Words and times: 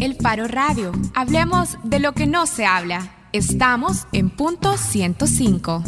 El 0.00 0.14
Faro 0.16 0.46
Radio. 0.46 0.92
Hablemos 1.14 1.78
de 1.82 2.00
lo 2.00 2.12
que 2.12 2.26
no 2.26 2.46
se 2.46 2.66
habla. 2.66 3.28
Estamos 3.32 4.06
en 4.12 4.28
punto 4.30 4.76
105. 4.76 5.82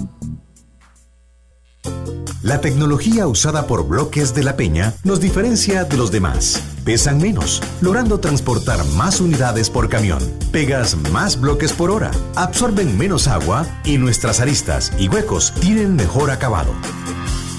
La 2.43 2.61
tecnología 2.61 3.27
usada 3.27 3.67
por 3.67 3.87
bloques 3.87 4.33
de 4.33 4.43
la 4.45 4.57
Peña 4.57 4.95
nos 5.05 5.21
diferencia 5.21 5.85
de 5.85 5.97
los 5.99 6.11
demás. 6.11 6.63
Pesan 6.85 7.19
menos, 7.19 7.63
logrando 7.83 8.19
transportar 8.21 8.83
más 8.97 9.21
unidades 9.21 9.69
por 9.69 9.91
camión. 9.91 10.21
Pegas 10.53 10.97
más 11.13 11.39
bloques 11.39 11.73
por 11.73 11.91
hora, 11.91 12.11
absorben 12.35 12.97
menos 12.97 13.29
agua 13.29 13.67
y 13.85 13.99
nuestras 13.99 14.41
aristas 14.41 14.93
y 14.99 15.09
huecos 15.09 15.53
tienen 15.61 15.97
mejor 15.97 16.31
acabado. 16.31 16.73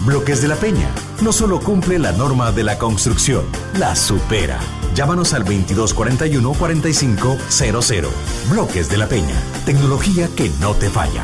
Bloques 0.05 0.41
de 0.41 0.47
la 0.47 0.55
Peña 0.55 0.89
no 1.21 1.31
solo 1.31 1.59
cumple 1.59 1.99
la 1.99 2.13
norma 2.13 2.51
de 2.51 2.63
la 2.63 2.79
construcción, 2.79 3.43
la 3.77 3.95
supera. 3.95 4.59
Llámanos 4.99 5.33
al 5.33 5.45
2241 5.45 6.53
4500. 6.59 8.11
Bloques 8.49 8.89
de 8.89 8.97
la 8.97 9.07
Peña, 9.07 9.41
tecnología 9.65 10.27
que 10.35 10.51
no 10.59 10.73
te 10.73 10.89
falla. 10.89 11.23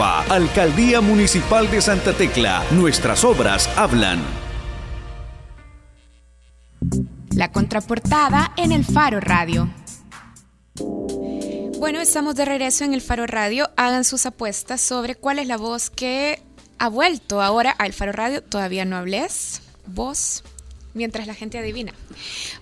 Alcaldía 0.00 1.02
Municipal 1.02 1.70
de 1.70 1.82
Santa 1.82 2.14
Tecla. 2.14 2.64
Nuestras 2.70 3.22
obras 3.22 3.68
hablan. 3.76 4.18
La 7.34 7.52
contraportada 7.52 8.52
en 8.56 8.72
el 8.72 8.84
Faro 8.84 9.20
Radio. 9.20 9.68
Bueno, 11.78 12.00
estamos 12.00 12.34
de 12.34 12.46
regreso 12.46 12.84
en 12.84 12.94
el 12.94 13.02
Faro 13.02 13.26
Radio. 13.26 13.68
Hagan 13.76 14.04
sus 14.04 14.24
apuestas 14.24 14.80
sobre 14.80 15.16
cuál 15.16 15.38
es 15.38 15.46
la 15.46 15.58
voz 15.58 15.90
que 15.90 16.42
ha 16.78 16.88
vuelto 16.88 17.42
ahora 17.42 17.70
al 17.70 17.92
Faro 17.92 18.12
Radio. 18.12 18.42
Todavía 18.42 18.86
no 18.86 18.96
hables. 18.96 19.60
Voz 19.86 20.42
mientras 20.94 21.26
la 21.26 21.34
gente 21.34 21.58
adivina. 21.58 21.92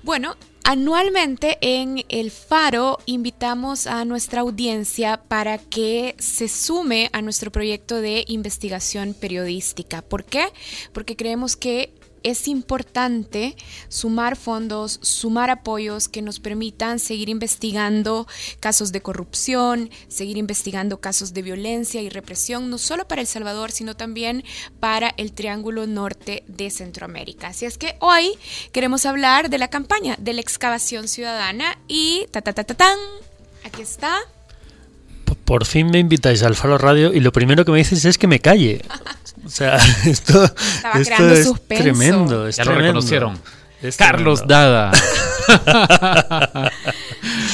Bueno, 0.02 0.36
Anualmente 0.70 1.56
en 1.62 2.04
El 2.10 2.30
Faro 2.30 2.98
invitamos 3.06 3.86
a 3.86 4.04
nuestra 4.04 4.42
audiencia 4.42 5.16
para 5.26 5.56
que 5.56 6.14
se 6.18 6.46
sume 6.46 7.08
a 7.14 7.22
nuestro 7.22 7.50
proyecto 7.50 8.02
de 8.02 8.26
investigación 8.28 9.14
periodística. 9.14 10.02
¿Por 10.02 10.24
qué? 10.24 10.48
Porque 10.92 11.16
creemos 11.16 11.56
que 11.56 11.94
es 12.22 12.48
importante 12.48 13.56
sumar 13.88 14.36
fondos, 14.36 14.98
sumar 15.02 15.50
apoyos 15.50 16.08
que 16.08 16.22
nos 16.22 16.40
permitan 16.40 16.98
seguir 16.98 17.28
investigando 17.28 18.26
casos 18.60 18.92
de 18.92 19.00
corrupción, 19.00 19.90
seguir 20.08 20.36
investigando 20.36 21.00
casos 21.00 21.34
de 21.34 21.42
violencia 21.42 22.02
y 22.02 22.08
represión, 22.08 22.70
no 22.70 22.78
solo 22.78 23.06
para 23.06 23.20
El 23.20 23.26
Salvador, 23.26 23.70
sino 23.70 23.96
también 23.96 24.44
para 24.80 25.14
el 25.16 25.32
Triángulo 25.32 25.86
Norte 25.86 26.44
de 26.46 26.70
Centroamérica. 26.70 27.48
Así 27.48 27.66
es 27.66 27.78
que 27.78 27.96
hoy 28.00 28.38
queremos 28.72 29.06
hablar 29.06 29.50
de 29.50 29.58
la 29.58 29.68
campaña 29.68 30.16
de 30.18 30.32
la 30.32 30.40
excavación 30.40 31.08
ciudadana 31.08 31.78
y 31.88 32.26
ta 32.30 32.42
ta 32.42 32.52
ta 32.52 32.64
ta 32.64 32.74
tan. 32.74 32.98
Aquí 33.64 33.82
está. 33.82 34.18
Por 35.44 35.64
fin 35.64 35.90
me 35.90 35.98
invitáis 35.98 36.42
al 36.42 36.56
Faro 36.56 36.78
Radio 36.78 37.12
y 37.12 37.20
lo 37.20 37.32
primero 37.32 37.64
que 37.64 37.72
me 37.72 37.78
dices 37.78 38.04
es 38.04 38.18
que 38.18 38.26
me 38.26 38.40
calle. 38.40 38.82
O 39.44 39.48
sea, 39.48 39.76
esto, 40.04 40.44
esto 40.94 41.32
es 41.32 41.52
tremendo. 41.68 42.48
ya 42.50 42.64
lo 42.64 42.74
reconocieron. 42.74 43.38
Carlos 43.96 44.46
Dada. 44.46 44.90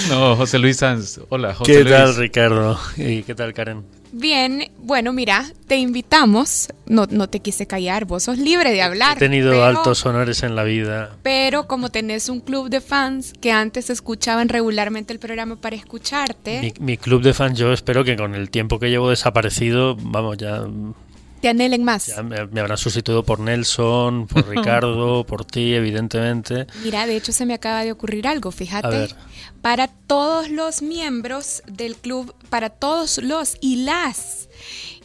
no, 0.08 0.36
José 0.36 0.58
Luis 0.58 0.78
Sanz. 0.78 1.20
Hola, 1.28 1.54
José 1.54 1.72
¿Qué 1.72 1.84
tal, 1.84 2.16
Ricardo? 2.16 2.80
¿Y 2.96 3.22
qué 3.22 3.34
tal, 3.34 3.52
Karen? 3.52 3.84
Bien, 4.10 4.70
bueno, 4.78 5.12
mira, 5.12 5.44
te 5.66 5.76
invitamos. 5.76 6.68
No, 6.86 7.06
no 7.10 7.28
te 7.28 7.40
quise 7.40 7.66
callar, 7.66 8.04
vos 8.04 8.22
sos 8.22 8.38
libre 8.38 8.72
de 8.72 8.80
hablar. 8.80 9.16
He 9.16 9.20
tenido 9.20 9.64
altos 9.64 10.06
honores 10.06 10.42
en 10.44 10.56
la 10.56 10.62
vida. 10.62 11.10
Pero 11.22 11.66
como 11.66 11.90
tenés 11.90 12.28
un 12.28 12.40
club 12.40 12.70
de 12.70 12.80
fans 12.80 13.32
que 13.40 13.52
antes 13.52 13.90
escuchaban 13.90 14.48
regularmente 14.48 15.12
el 15.12 15.18
programa 15.18 15.56
para 15.56 15.76
escucharte. 15.76 16.60
Mi, 16.60 16.72
mi 16.78 16.96
club 16.96 17.22
de 17.22 17.34
fans, 17.34 17.58
yo 17.58 17.72
espero 17.72 18.04
que 18.04 18.16
con 18.16 18.34
el 18.34 18.50
tiempo 18.50 18.78
que 18.78 18.88
llevo 18.88 19.10
desaparecido, 19.10 19.96
vamos, 19.96 20.38
ya 20.38 20.64
te 21.44 21.50
anhelen 21.50 21.84
más. 21.84 22.10
me, 22.24 22.46
me, 22.46 22.60
habrán 22.60 22.78
sustituido 22.78 23.22
por 23.22 23.38
Nelson, 23.38 24.26
por 24.26 24.48
Ricardo, 24.56 25.26
por 25.26 25.44
ti, 25.44 25.74
evidentemente. 25.74 26.66
Mira, 26.82 27.06
de 27.06 27.16
hecho 27.16 27.32
se 27.32 27.44
me 27.44 27.52
acaba 27.52 27.84
de 27.84 27.92
ocurrir 27.92 28.26
algo, 28.26 28.50
fíjate. 28.50 29.08
Para 29.60 29.88
todos 29.88 30.48
los 30.48 30.80
miembros 30.80 31.62
del 31.66 31.96
club, 31.96 32.34
para 32.48 32.70
todos 32.70 33.18
los 33.18 33.58
y 33.60 33.84
las 33.84 34.48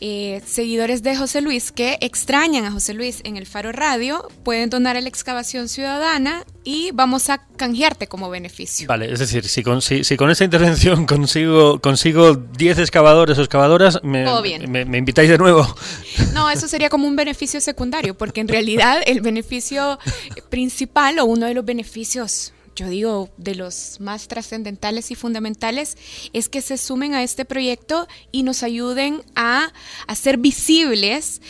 eh, 0.02 0.42
seguidores 0.46 1.04
de 1.04 1.16
José 1.16 1.42
Luis 1.42 1.72
que 1.72 1.98
extrañan 2.02 2.66
a 2.66 2.72
José 2.72 2.94
Luis 2.94 3.22
en 3.24 3.38
el 3.38 3.46
Faro 3.46 3.72
Radio, 3.72 4.28
pueden 4.44 4.70
donar 4.70 4.96
a 4.98 5.02
la 5.02 5.10
excavación 5.10 5.68
ciudadana 5.68 6.46
y 6.64 6.92
vamos 6.94 7.30
a 7.30 7.46
canjearte 7.58 8.08
como 8.08 8.30
beneficio. 8.30 8.88
Vale, 8.88 9.12
es 9.12 9.20
decir, 9.20 9.48
si 9.48 9.64
con, 9.64 9.82
si, 9.82 10.04
con 10.18 10.30
esta 10.30 10.44
intervención 10.44 11.06
consigo 11.08 11.80
consigo 11.80 12.36
10 12.36 12.80
excavadores 12.80 13.38
o 13.38 13.42
excavadoras, 13.42 14.00
me, 14.04 14.26
me, 14.68 14.86
me, 14.86 14.98
invitáis 14.98 15.30
de 15.30 15.38
nuevo. 15.38 15.68
No, 16.34 16.50
eso 16.50 16.68
sería 16.68 16.90
como 16.90 17.08
un 17.08 17.16
beneficio 17.16 17.60
secundario, 17.60 18.18
porque 18.18 18.40
en 18.40 18.48
realidad 18.48 19.02
el 19.06 19.20
beneficio 19.22 20.00
principal 20.50 21.20
o 21.20 21.26
uno 21.26 21.48
de 21.48 21.54
los 21.54 21.66
beneficios 21.66 22.54
yo 22.80 22.88
digo, 22.88 23.30
de 23.36 23.56
los 23.56 24.00
más 24.00 24.30
trascendentales 24.30 25.12
y 25.12 25.16
fundamentales, 25.16 25.98
es 26.32 26.48
que 26.48 26.62
se 26.62 26.78
sumen 26.78 27.14
a 27.14 27.24
este 27.24 27.44
proyecto 27.44 28.08
y 28.32 28.44
nos 28.44 28.64
ayuden 28.64 29.22
a 29.36 29.74
hacer 30.08 30.38
visibles 30.38 31.42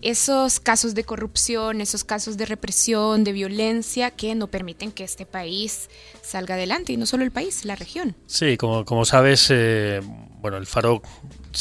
esos 0.00 0.60
casos 0.60 0.94
de 0.94 1.04
corrupción, 1.04 1.82
esos 1.82 2.04
casos 2.04 2.38
de 2.38 2.46
represión, 2.46 3.22
de 3.22 3.32
violencia 3.32 4.10
que 4.10 4.34
no 4.34 4.46
permiten 4.46 4.90
que 4.90 5.04
este 5.04 5.26
país 5.26 5.90
salga 6.28 6.54
adelante, 6.54 6.92
y 6.92 6.96
no 6.96 7.06
solo 7.06 7.24
el 7.24 7.30
país, 7.30 7.64
la 7.64 7.74
región. 7.74 8.14
Sí, 8.26 8.56
como, 8.56 8.84
como 8.84 9.04
sabes, 9.04 9.48
eh, 9.50 10.00
bueno, 10.40 10.58
el 10.58 10.66
Faro 10.66 11.02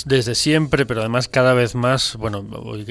desde 0.05 0.35
siempre, 0.35 0.85
pero 0.85 0.99
además 0.99 1.27
cada 1.27 1.53
vez 1.53 1.73
más, 1.73 2.15
bueno, 2.17 2.45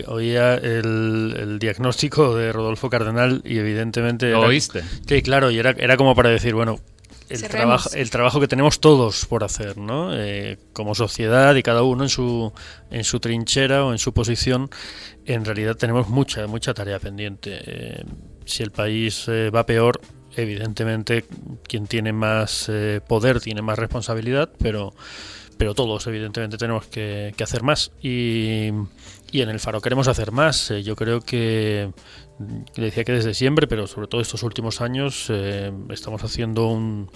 oía 0.07 0.55
el, 0.55 1.59
diagnóstico 1.61 2.35
de 2.35 2.53
Rodolfo 2.53 2.91
Cardenal 2.91 3.43
y 3.45 3.59
evidentemente... 3.59 4.31
¿Lo 4.31 4.41
oíste? 4.41 4.83
Sí, 5.07 5.23
claro, 5.23 5.51
y 5.51 5.59
era, 5.59 5.71
era 5.71 5.97
como 5.97 6.15
para 6.15 6.31
decir, 6.31 6.55
bueno, 6.55 6.81
el 7.29 7.43
trabajo, 7.43 7.91
el 7.93 8.11
trabajo 8.11 8.41
que 8.41 8.49
tenemos 8.49 8.81
todos 8.81 9.27
por 9.27 9.43
hacer, 9.43 9.79
¿no? 9.79 10.17
Eh, 10.17 10.59
como 10.73 10.95
sociedad 10.95 11.55
y 11.57 11.63
cada 11.63 11.83
uno 11.83 12.05
en 12.05 12.09
su, 12.09 12.53
en 12.91 13.05
su 13.05 13.21
trinchera 13.21 13.85
o 13.85 13.93
en 13.93 13.99
su 13.99 14.15
posición, 14.15 14.71
en 15.25 15.45
realidad 15.45 15.77
tenemos 15.77 16.09
mucha, 16.09 16.47
mucha 16.47 16.73
tarea 16.73 17.01
pendiente. 17.01 17.61
Eh, 17.65 18.05
si 18.45 18.63
el 18.63 18.71
país 18.71 19.25
eh, 19.29 19.51
va 19.51 19.67
peor, 19.67 20.01
evidentemente 20.37 21.25
quien 21.69 21.87
tiene 21.87 22.13
más 22.13 22.71
poder 23.07 23.41
tiene 23.41 23.63
más 23.63 23.79
responsabilidad, 23.79 24.51
pero 24.59 24.93
pero 25.57 25.75
todos 25.75 26.07
evidentemente 26.07 26.59
tenemos 26.59 26.87
que, 26.87 27.35
hacer 27.43 27.63
más 27.63 27.93
y, 28.03 28.69
en 29.33 29.49
el 29.51 29.61
Faro 29.61 29.81
queremos 29.81 30.09
hacer 30.09 30.33
más. 30.33 30.71
Eh, 30.71 30.83
yo 30.83 30.97
creo 30.97 31.21
que 31.21 31.91
decía 32.77 33.05
que 33.05 33.13
desde 33.13 33.35
siempre, 33.35 33.67
pero 33.67 33.87
sobre 33.87 34.09
todo 34.09 34.21
estos 34.21 34.43
últimos 34.43 34.81
años 34.81 35.27
eh, 35.29 35.73
estamos 35.91 36.23
haciendo 36.25 36.69
un, 36.69 37.11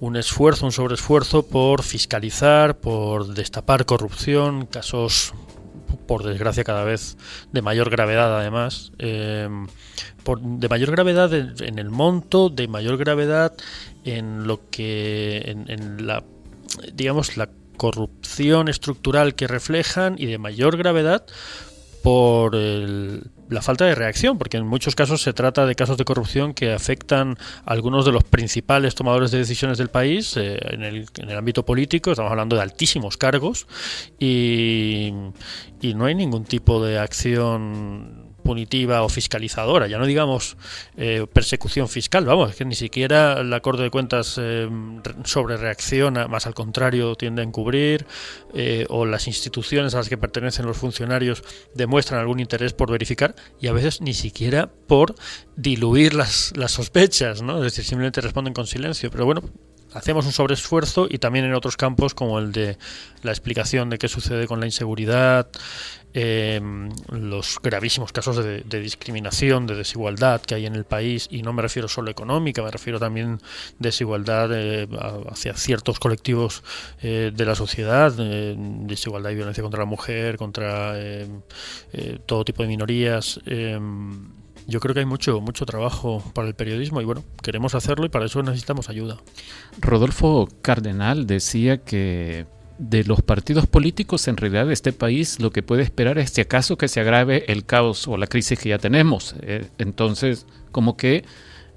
un 0.00 0.16
esfuerzo, 0.16 0.66
un 0.66 0.72
sobreesfuerzo 0.72 1.44
por 1.44 1.82
fiscalizar, 1.82 2.78
por 2.78 3.34
destapar 3.34 3.86
corrupción, 3.86 4.66
casos 4.66 5.34
por 6.08 6.24
desgracia 6.24 6.64
cada 6.64 6.82
vez 6.82 7.16
de 7.52 7.62
mayor 7.62 7.90
gravedad 7.90 8.40
además, 8.40 8.90
por, 10.24 10.40
de 10.40 10.68
mayor 10.68 10.90
gravedad 10.90 11.32
en, 11.32 11.78
el 11.78 11.90
monto, 11.90 12.48
de 12.48 12.66
mayor 12.66 12.96
gravedad 12.96 13.52
en 14.04 14.48
lo 14.48 14.68
que 14.70 15.42
en, 15.68 16.06
la 16.06 16.24
digamos 16.92 17.36
la 17.36 17.50
corrupción 17.76 18.68
estructural 18.68 19.34
que 19.34 19.46
reflejan 19.46 20.16
y 20.18 20.26
de 20.26 20.38
mayor 20.38 20.76
gravedad 20.78 21.24
por 22.02 22.56
la 23.48 23.62
falta 23.62 23.84
de 23.84 23.94
reacción, 23.94 24.38
porque 24.38 24.56
en 24.56 24.66
muchos 24.66 24.94
casos 24.94 25.22
se 25.22 25.32
trata 25.32 25.66
de 25.66 25.74
casos 25.74 25.96
de 25.96 26.04
corrupción 26.04 26.54
que 26.54 26.72
afectan 26.72 27.36
a 27.64 27.72
algunos 27.72 28.04
de 28.04 28.12
los 28.12 28.24
principales 28.24 28.94
tomadores 28.94 29.30
de 29.30 29.38
decisiones 29.38 29.78
del 29.78 29.88
país 29.88 30.36
eh, 30.36 30.58
en, 30.70 30.82
el, 30.82 31.06
en, 31.16 31.30
el, 31.30 31.36
ámbito 31.36 31.64
político, 31.64 32.10
estamos 32.10 32.30
hablando 32.30 32.56
de 32.56 32.62
altísimos 32.62 33.16
cargos, 33.16 33.66
y, 34.18 35.12
y 35.80 35.94
no 35.94 36.04
hay 36.04 36.14
ningún 36.14 36.44
tipo 36.44 36.84
de 36.84 36.98
acción 36.98 38.27
punitiva 38.48 39.02
o 39.02 39.10
fiscalizadora, 39.10 39.88
ya 39.88 39.98
no 39.98 40.06
digamos 40.06 40.56
eh, 40.96 41.26
persecución 41.30 41.86
fiscal, 41.86 42.24
vamos, 42.24 42.48
es 42.48 42.56
que 42.56 42.64
ni 42.64 42.74
siquiera 42.74 43.40
el 43.40 43.52
acuerdo 43.52 43.82
de 43.82 43.90
cuentas 43.90 44.40
eh, 44.40 44.66
sobre 45.24 45.58
reacciona, 45.58 46.28
más 46.28 46.46
al 46.46 46.54
contrario 46.54 47.14
tiende 47.14 47.42
a 47.42 47.44
encubrir, 47.44 48.06
eh, 48.54 48.86
o 48.88 49.04
las 49.04 49.26
instituciones 49.26 49.94
a 49.94 49.98
las 49.98 50.08
que 50.08 50.16
pertenecen 50.16 50.64
los 50.64 50.78
funcionarios 50.78 51.44
demuestran 51.74 52.20
algún 52.20 52.40
interés 52.40 52.72
por 52.72 52.90
verificar 52.90 53.34
y 53.60 53.66
a 53.66 53.74
veces 53.74 54.00
ni 54.00 54.14
siquiera 54.14 54.70
por 54.86 55.14
diluir 55.56 56.14
las, 56.14 56.54
las 56.56 56.72
sospechas, 56.72 57.42
¿no? 57.42 57.58
es 57.58 57.64
decir, 57.64 57.84
simplemente 57.84 58.22
responden 58.22 58.54
con 58.54 58.66
silencio, 58.66 59.10
pero 59.10 59.26
bueno, 59.26 59.42
hacemos 59.92 60.26
un 60.26 60.32
sobreesfuerzo 60.32 61.06
y 61.10 61.18
también 61.18 61.44
en 61.44 61.54
otros 61.54 61.76
campos 61.76 62.14
como 62.14 62.38
el 62.38 62.52
de 62.52 62.78
la 63.22 63.30
explicación 63.30 63.90
de 63.90 63.98
qué 63.98 64.08
sucede 64.08 64.46
con 64.46 64.60
la 64.60 64.66
inseguridad, 64.66 65.48
eh, 66.20 66.60
los 67.12 67.60
gravísimos 67.62 68.10
casos 68.10 68.44
de, 68.44 68.80
discriminación, 68.80 69.68
de 69.68 69.76
desigualdad 69.76 70.40
que 70.40 70.56
hay 70.56 70.66
en 70.66 70.74
el 70.74 70.84
país, 70.84 71.28
y 71.30 71.42
no 71.42 71.52
me 71.52 71.62
refiero 71.62 71.86
solo 71.86 72.10
económica, 72.10 72.60
me 72.60 72.72
refiero 72.72 72.98
también 72.98 73.38
desigualdad 73.78 74.50
eh, 74.52 74.88
hacia 75.30 75.54
ciertos 75.54 76.00
colectivos 76.00 76.64
eh, 77.02 77.30
de 77.32 77.44
la 77.44 77.54
sociedad, 77.54 78.12
desigualdad 78.12 79.30
y 79.30 79.36
violencia 79.36 79.62
contra 79.62 79.78
la 79.78 79.86
mujer, 79.86 80.38
contra 80.38 80.94
todo 82.26 82.44
tipo 82.44 82.62
de 82.62 82.68
minorías 82.68 83.40
yo 84.66 84.80
creo 84.80 84.92
que 84.92 85.00
hay 85.00 85.06
mucho, 85.06 85.40
mucho 85.40 85.64
trabajo 85.64 86.22
para 86.34 86.48
el 86.48 86.54
periodismo 86.54 87.00
y 87.00 87.04
bueno, 87.04 87.24
queremos 87.42 87.74
hacerlo 87.74 88.04
y 88.04 88.10
para 88.10 88.26
eso 88.26 88.42
necesitamos 88.42 88.90
ayuda. 88.90 89.16
Rodolfo 89.80 90.46
Cardenal 90.60 91.26
decía 91.26 91.78
que 91.78 92.44
de 92.78 93.04
los 93.04 93.22
partidos 93.22 93.66
políticos 93.66 94.28
en 94.28 94.36
realidad 94.36 94.66
de 94.66 94.72
este 94.72 94.92
país 94.92 95.40
lo 95.40 95.50
que 95.50 95.62
puede 95.62 95.82
esperar 95.82 96.18
es 96.18 96.30
si 96.30 96.40
acaso 96.40 96.78
que 96.78 96.88
se 96.88 97.00
agrave 97.00 97.44
el 97.48 97.64
caos 97.64 98.06
o 98.06 98.16
la 98.16 98.26
crisis 98.26 98.58
que 98.58 98.70
ya 98.70 98.78
tenemos. 98.78 99.34
Eh, 99.42 99.66
entonces, 99.78 100.46
como 100.70 100.96
que 100.96 101.24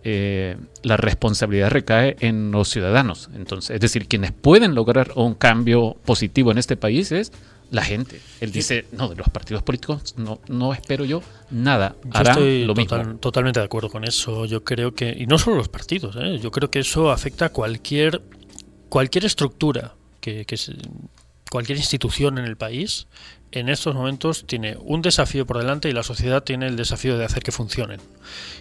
eh, 0.04 0.58
la 0.84 0.98
responsabilidad 0.98 1.70
recae 1.70 2.16
en 2.20 2.52
los 2.52 2.70
ciudadanos. 2.70 3.30
Entonces, 3.36 3.76
es 3.76 3.82
decir, 3.82 4.08
quienes 4.08 4.32
pueden 4.32 4.76
lograr 4.76 5.12
un 5.16 5.34
cambio 5.34 5.96
positivo 6.06 6.52
en 6.52 6.58
este 6.58 6.78
país 6.78 7.12
es 7.12 7.32
la 7.72 7.84
gente. 7.84 8.20
Él 8.42 8.52
dice, 8.52 8.86
no, 8.92 9.08
de 9.08 9.16
los 9.16 9.30
partidos 9.30 9.64
políticos 9.64 10.16
no, 10.18 10.42
no 10.50 10.74
espero 10.74 11.06
yo 11.06 11.24
nada. 11.50 11.96
Harán 12.12 12.34
estoy 12.34 12.66
lo 12.66 12.76
mismo. 12.76 13.16
totalmente 13.18 13.60
de 13.60 13.66
acuerdo 13.66 13.90
con 13.90 14.04
eso. 14.04 14.46
Yo 14.46 14.64
creo 14.64 14.94
que, 14.94 15.16
y 15.18 15.26
no 15.26 15.38
solo 15.40 15.56
los 15.58 15.70
partidos, 15.70 16.16
¿eh? 16.20 16.38
yo 16.40 16.52
creo 16.52 16.70
que 16.70 16.80
eso 16.80 17.12
afecta 17.12 17.46
a 17.46 17.50
cualquier, 17.50 18.22
cualquier 18.90 19.26
estructura, 19.26 19.96
que, 20.22 20.46
que 20.46 20.56
cualquier 21.50 21.78
institución 21.78 22.38
en 22.38 22.46
el 22.46 22.56
país 22.56 23.08
en 23.52 23.70
estos 23.70 23.96
momentos 23.96 24.46
tiene 24.46 24.78
un 24.82 25.02
desafío 25.02 25.46
por 25.46 25.58
delante 25.58 25.90
y 25.90 25.94
la 25.94 26.04
sociedad 26.04 26.44
tiene 26.44 26.68
el 26.68 26.76
desafío 26.76 27.18
de 27.18 27.26
hacer 27.26 27.44
que 27.44 27.52
funcionen. 27.52 28.00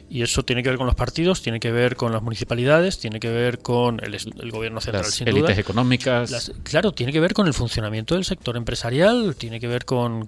Y 0.08 0.22
eso 0.22 0.42
tiene 0.42 0.64
que 0.64 0.70
ver 0.70 0.78
con 0.78 0.87
los 0.87 0.96
partidos, 0.96 1.40
tiene 1.40 1.60
que 1.60 1.70
ver 1.70 1.94
con 1.94 2.10
las 2.10 2.20
municipalidades, 2.20 2.98
tiene 2.98 3.20
que 3.20 3.31
ver 3.31 3.60
con 3.60 4.00
el, 4.02 4.50
gobierno 4.50 4.81
central, 4.81 5.04
las 5.04 5.20
élites 5.20 5.56
económicas. 5.56 6.52
claro, 6.64 6.90
tiene 6.90 7.12
que 7.12 7.20
ver 7.20 7.32
con 7.32 7.46
el 7.46 7.54
funcionamiento 7.54 8.16
del 8.16 8.25
sector 8.25 8.56
empresarial, 8.56 9.37
tiene 9.37 9.60
que 9.60 9.69
ver 9.69 9.84
con, 9.84 10.26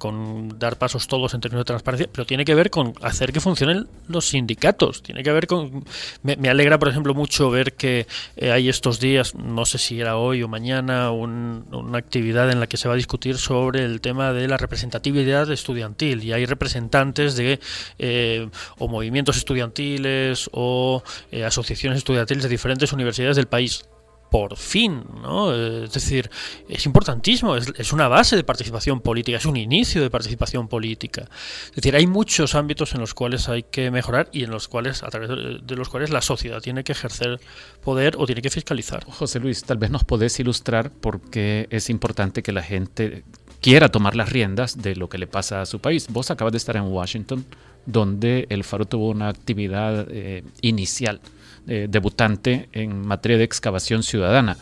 dar 0.57 0.79
pasos 0.79 1.09
todos 1.09 1.35
en 1.35 1.41
términos 1.41 1.63
de 1.63 1.65
transparencia, 1.65 2.09
pero 2.13 2.25
tiene 2.25 2.45
que 2.45 2.55
ver 2.55 2.71
con 2.71 2.95
hacer 3.03 3.33
que 3.33 3.41
funcionen 3.41 3.89
los 4.07 4.29
sindicatos. 4.29 5.03
Tiene 5.03 5.25
que 5.25 5.33
ver 5.33 5.49
con. 5.49 5.85
Me, 6.23 6.49
alegra, 6.49 6.79
por 6.79 6.89
ejemplo, 6.89 7.13
mucho 7.13 7.51
ver 7.51 7.73
que 7.73 8.07
eh, 8.37 8.53
hay 8.53 8.69
estos 8.69 9.01
días, 9.01 9.35
no 9.35 9.67
sé 9.67 9.79
si 9.79 10.01
era 10.01 10.17
hoy 10.17 10.45
o 10.45 10.49
mañana, 10.49 11.11
una 11.11 11.99
actividad 11.99 12.51
en 12.53 12.61
la 12.61 12.69
que 12.69 12.77
se 12.77 12.87
va 12.87 12.95
a 12.95 12.97
discutir 12.97 13.37
sobre 13.37 13.85
el 13.85 14.01
tema 14.01 14.33
de 14.33 14.47
la 14.53 14.59
representatividad 14.59 15.51
estudiantil 15.51 16.23
y 16.23 16.33
hay 16.33 16.47
representantes 16.47 17.37
de 17.37 17.59
eh, 17.99 18.49
o 18.79 18.89
movimientos 18.89 19.37
estudiantiles 19.37 20.49
o 20.53 21.03
eh, 21.31 21.45
asociaciones 21.45 21.99
estudiantiles 21.99 22.45
de 22.45 22.49
diferentes 22.49 22.93
universidades 22.93 23.37
del 23.37 23.49
país 23.49 23.85
por 24.33 24.57
fin, 24.57 25.05
¿no? 25.21 25.55
Es 25.55 25.93
decir, 25.93 26.31
es 26.67 26.87
importantísimo, 26.87 27.55
es, 27.55 27.93
una 27.93 28.09
base 28.09 28.35
de 28.35 28.43
participación 28.43 29.03
política, 29.03 29.37
es 29.37 29.45
un 29.45 29.59
inicio 29.59 30.01
de 30.01 30.09
participación 30.09 30.69
política. 30.69 31.29
Es 31.67 31.77
decir, 31.77 31.95
hay 31.95 32.07
muchos 32.07 32.55
ámbitos 32.55 32.95
en 32.95 33.01
los 33.01 33.13
cuales 33.13 33.51
hay 33.51 33.63
que 33.63 33.91
mejorar 33.91 34.31
y 34.33 34.45
en 34.45 34.51
los 34.51 34.69
cuales, 34.69 35.03
a 35.03 35.11
través 35.11 35.29
de 35.29 35.77
los 35.77 35.91
cuales 35.91 36.09
la 36.09 36.23
sociedad 36.23 36.63
tiene 36.63 36.83
que 36.83 36.93
ejercer 36.93 37.41
poder 37.85 38.17
o 38.17 38.25
tiene 38.25 38.41
que 38.41 38.49
fiscalizar. 38.49 39.05
José 39.05 39.39
Luis, 39.39 39.65
tal 39.65 39.77
vez 39.77 39.91
nos 39.91 40.05
podés 40.05 40.41
ilustrar 40.41 40.91
por 40.91 41.21
qué 41.31 41.67
es 41.69 41.91
importante 41.91 42.43
que 42.43 42.53
la 42.53 42.63
gente 42.63 43.25
quiera 43.63 43.89
tomar 43.89 44.15
las 44.17 44.29
riendas 44.29 44.83
de 44.83 44.97
lo 44.97 45.09
que 45.09 45.17
le 45.17 45.27
pasa 45.27 45.63
a 45.63 45.67
su 45.67 45.79
país. 45.79 46.09
Vos 46.11 46.31
acabas 46.31 46.53
de 46.53 46.59
estar 46.59 46.77
en 46.77 46.83
Washington, 46.83 47.47
donde 47.87 48.47
el 48.51 48.65
Faro 48.65 48.85
tuvo 48.85 49.09
una 49.09 49.29
actividad 49.29 50.07
eh, 50.11 50.45
inicial, 50.61 51.21
eh, 51.69 51.87
debutante 51.89 52.69
en 52.73 53.07
materia 53.07 53.39
de 53.39 53.45
excavación 53.45 54.03
ciudadana. 54.03 54.59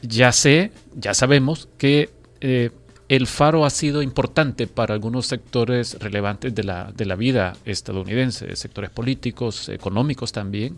Ya 0.00 0.30
sé, 0.30 0.70
ya 0.94 1.12
sabemos 1.12 1.68
que 1.76 2.10
eh, 2.40 2.70
el 3.08 3.26
Faro 3.26 3.64
ha 3.64 3.70
sido 3.70 4.00
importante 4.00 4.68
para 4.68 4.94
algunos 4.94 5.26
sectores 5.26 5.98
relevantes 5.98 6.54
de 6.54 6.62
la, 6.62 6.92
de 6.96 7.04
la 7.04 7.16
vida 7.16 7.56
estadounidense, 7.64 8.54
sectores 8.54 8.90
políticos, 8.90 9.68
económicos 9.68 10.30
también. 10.30 10.76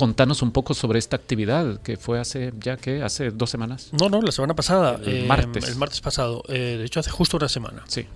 Contanos 0.00 0.40
un 0.40 0.50
poco 0.50 0.72
sobre 0.72 0.98
esta 0.98 1.16
actividad 1.16 1.82
que 1.82 1.98
fue 1.98 2.18
hace 2.18 2.54
ya 2.58 2.78
que 2.78 3.02
hace 3.02 3.30
dos 3.30 3.50
semanas. 3.50 3.90
No, 3.92 4.08
no, 4.08 4.22
la 4.22 4.32
semana 4.32 4.54
pasada. 4.54 4.98
El 5.04 5.24
eh, 5.24 5.24
martes. 5.26 5.68
El 5.68 5.76
martes 5.76 6.00
pasado. 6.00 6.42
Eh, 6.48 6.76
de 6.78 6.86
hecho, 6.86 7.00
hace 7.00 7.10
justo 7.10 7.36
una 7.36 7.50
semana. 7.50 7.84
Sí. 7.86 8.06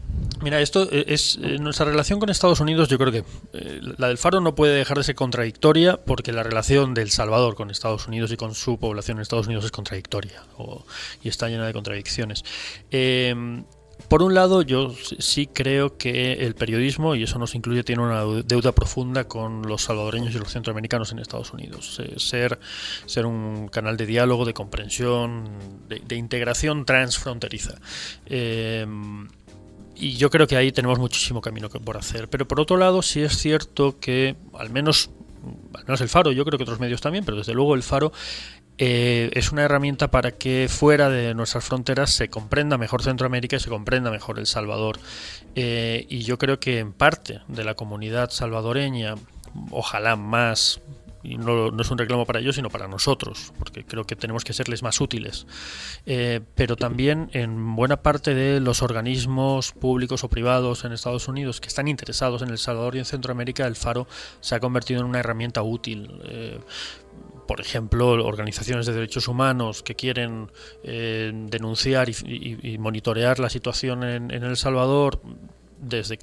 Mira, 0.41 0.63
esto 0.63 0.89
eh, 0.91 1.05
es 1.09 1.37
nuestra 1.37 1.85
relación 1.85 2.21
con 2.21 2.31
Estados 2.31 2.61
Unidos. 2.61 2.89
Yo 2.89 2.97
creo 2.97 3.13
que 3.13 3.23
la 3.99 4.09
del 4.09 4.17
Faro 4.17 4.41
no 4.41 4.55
puede 4.55 4.75
dejar 4.75 4.97
de 4.97 5.05
ser 5.05 5.15
contradictoria 5.15 5.99
porque 6.03 6.33
la 6.33 6.43
relación 6.43 6.95
del 6.95 7.11
Salvador 7.11 7.55
con 7.55 7.71
Estados 7.71 8.09
Unidos 8.09 8.33
y 8.33 8.39
con 8.39 8.55
su 8.55 8.79
población 8.79 9.19
en 9.19 9.21
Estados 9.21 9.45
Unidos 9.45 9.67
es 9.67 9.71
contradictoria 9.71 10.43
y 11.23 11.29
está 11.29 11.51
llena 11.51 11.67
de 11.67 11.75
contradicciones. 11.75 12.47
Por 14.09 14.23
un 14.23 14.35
lado, 14.35 14.63
yo 14.63 14.95
sí 15.19 15.47
creo 15.47 15.97
que 15.97 16.35
el 16.35 16.55
periodismo, 16.55 17.15
y 17.15 17.23
eso 17.23 17.39
nos 17.39 17.55
incluye, 17.55 17.85
tiene 17.85 18.03
una 18.03 18.25
deuda 18.43 18.73
profunda 18.73 19.25
con 19.25 19.63
los 19.63 19.83
salvadoreños 19.83 20.35
y 20.35 20.39
los 20.39 20.53
centroamericanos 20.53 21.13
en 21.13 21.19
Estados 21.19 21.53
Unidos. 21.53 21.99
Eh, 22.01 22.15
ser, 22.19 22.59
ser 23.07 23.27
un 23.27 23.69
canal 23.69 23.97
de 23.97 24.07
diálogo, 24.07 24.45
de 24.45 24.55
comprensión, 24.55 25.49
de, 25.89 26.17
integración 26.17 26.85
transfronteriza. 26.85 27.75
Eh, 28.27 28.87
y 29.97 30.17
yo 30.17 30.31
creo 30.31 30.47
que 30.47 30.57
ahí 30.57 30.73
tenemos 30.73 30.99
muchísimo 30.99 31.41
camino 31.41 31.69
por 31.69 31.97
hacer. 31.97 32.29
Pero 32.29 32.49
por 32.49 32.61
otro 32.61 32.77
lado, 32.77 33.03
sí 33.03 33.23
es 33.23 33.39
cierto 33.39 33.99
que, 34.01 34.37
al 34.55 34.71
menos, 34.71 35.11
al 35.75 35.85
menos 35.85 36.01
el 36.01 36.09
Faro, 36.09 36.33
yo 36.33 36.45
creo 36.45 36.59
que 36.59 36.65
otros 36.65 36.81
medios 36.81 37.01
también, 37.01 37.25
pero 37.25 37.37
desde 37.37 37.55
luego 37.55 37.75
el 37.75 37.83
Faro 37.83 38.13
eh, 38.77 39.31
es 39.35 39.53
una 39.53 39.63
herramienta 39.63 40.11
para 40.11 40.33
que 40.33 40.67
fuera 40.69 41.09
de 41.09 41.35
nuestras 41.35 41.65
fronteras 41.65 42.11
se 42.11 42.29
comprenda 42.29 42.77
mejor 42.77 43.03
Centroamérica 43.03 43.57
y 43.57 43.61
se 43.61 43.69
comprenda 43.69 44.11
mejor 44.11 44.39
El 44.39 44.47
Salvador. 44.47 44.99
Eh, 45.55 46.07
y 46.09 46.21
yo 46.21 46.39
creo 46.39 46.59
que 46.59 46.81
en 46.81 46.93
parte 46.93 47.41
de 47.47 47.65
la 47.65 47.75
comunidad 47.75 48.31
salvadoreña, 48.31 49.15
ojalá 49.71 50.17
más, 50.17 50.81
y 51.23 51.39
no, 51.39 51.81
es 51.81 51.91
un 51.91 51.99
reclamo 51.99 52.27
para 52.27 52.41
ellos, 52.41 52.57
sino 52.57 52.69
para 52.69 52.89
nosotros, 52.89 53.53
porque 53.61 53.85
creo 53.85 54.05
que 54.05 54.17
tenemos 54.17 54.43
que 54.43 54.53
serles 54.53 54.83
más 54.83 55.01
útiles. 55.01 55.47
Eh, 56.05 56.41
pero 56.57 56.75
también 56.75 57.31
en 57.33 57.77
buena 57.77 58.03
parte 58.03 58.35
de 58.35 58.59
los 58.59 58.83
organismos 58.83 59.71
públicos 59.71 60.25
o 60.25 60.29
privados 60.29 60.85
en 60.85 60.93
Estados 60.93 61.29
Unidos 61.29 61.61
que 61.61 61.69
están 61.69 61.87
interesados 61.87 62.43
en 62.43 62.49
El 62.49 62.59
Salvador 62.59 62.97
y 62.97 62.99
en 62.99 63.05
Centroamérica, 63.05 63.69
el 63.69 63.77
Faro 63.77 64.09
se 64.41 64.57
ha 64.57 64.61
convertido 64.61 65.01
en 65.01 65.07
una 65.07 65.21
herramienta 65.21 65.63
útil 65.63 66.11
por 67.47 67.61
ejemplo, 67.61 68.11
organizaciones 68.25 68.87
de 68.87 68.93
derechos 68.93 69.29
humanos 69.29 69.83
que 69.83 69.95
quieren 69.95 70.51
eh, 70.83 71.33
denunciar 71.35 72.09
y, 72.09 72.77
monitorear 72.79 73.39
la 73.39 73.51
situación 73.51 74.03
en, 74.03 74.31
El 74.31 74.57
Salvador, 74.57 75.21
desde 75.81 76.19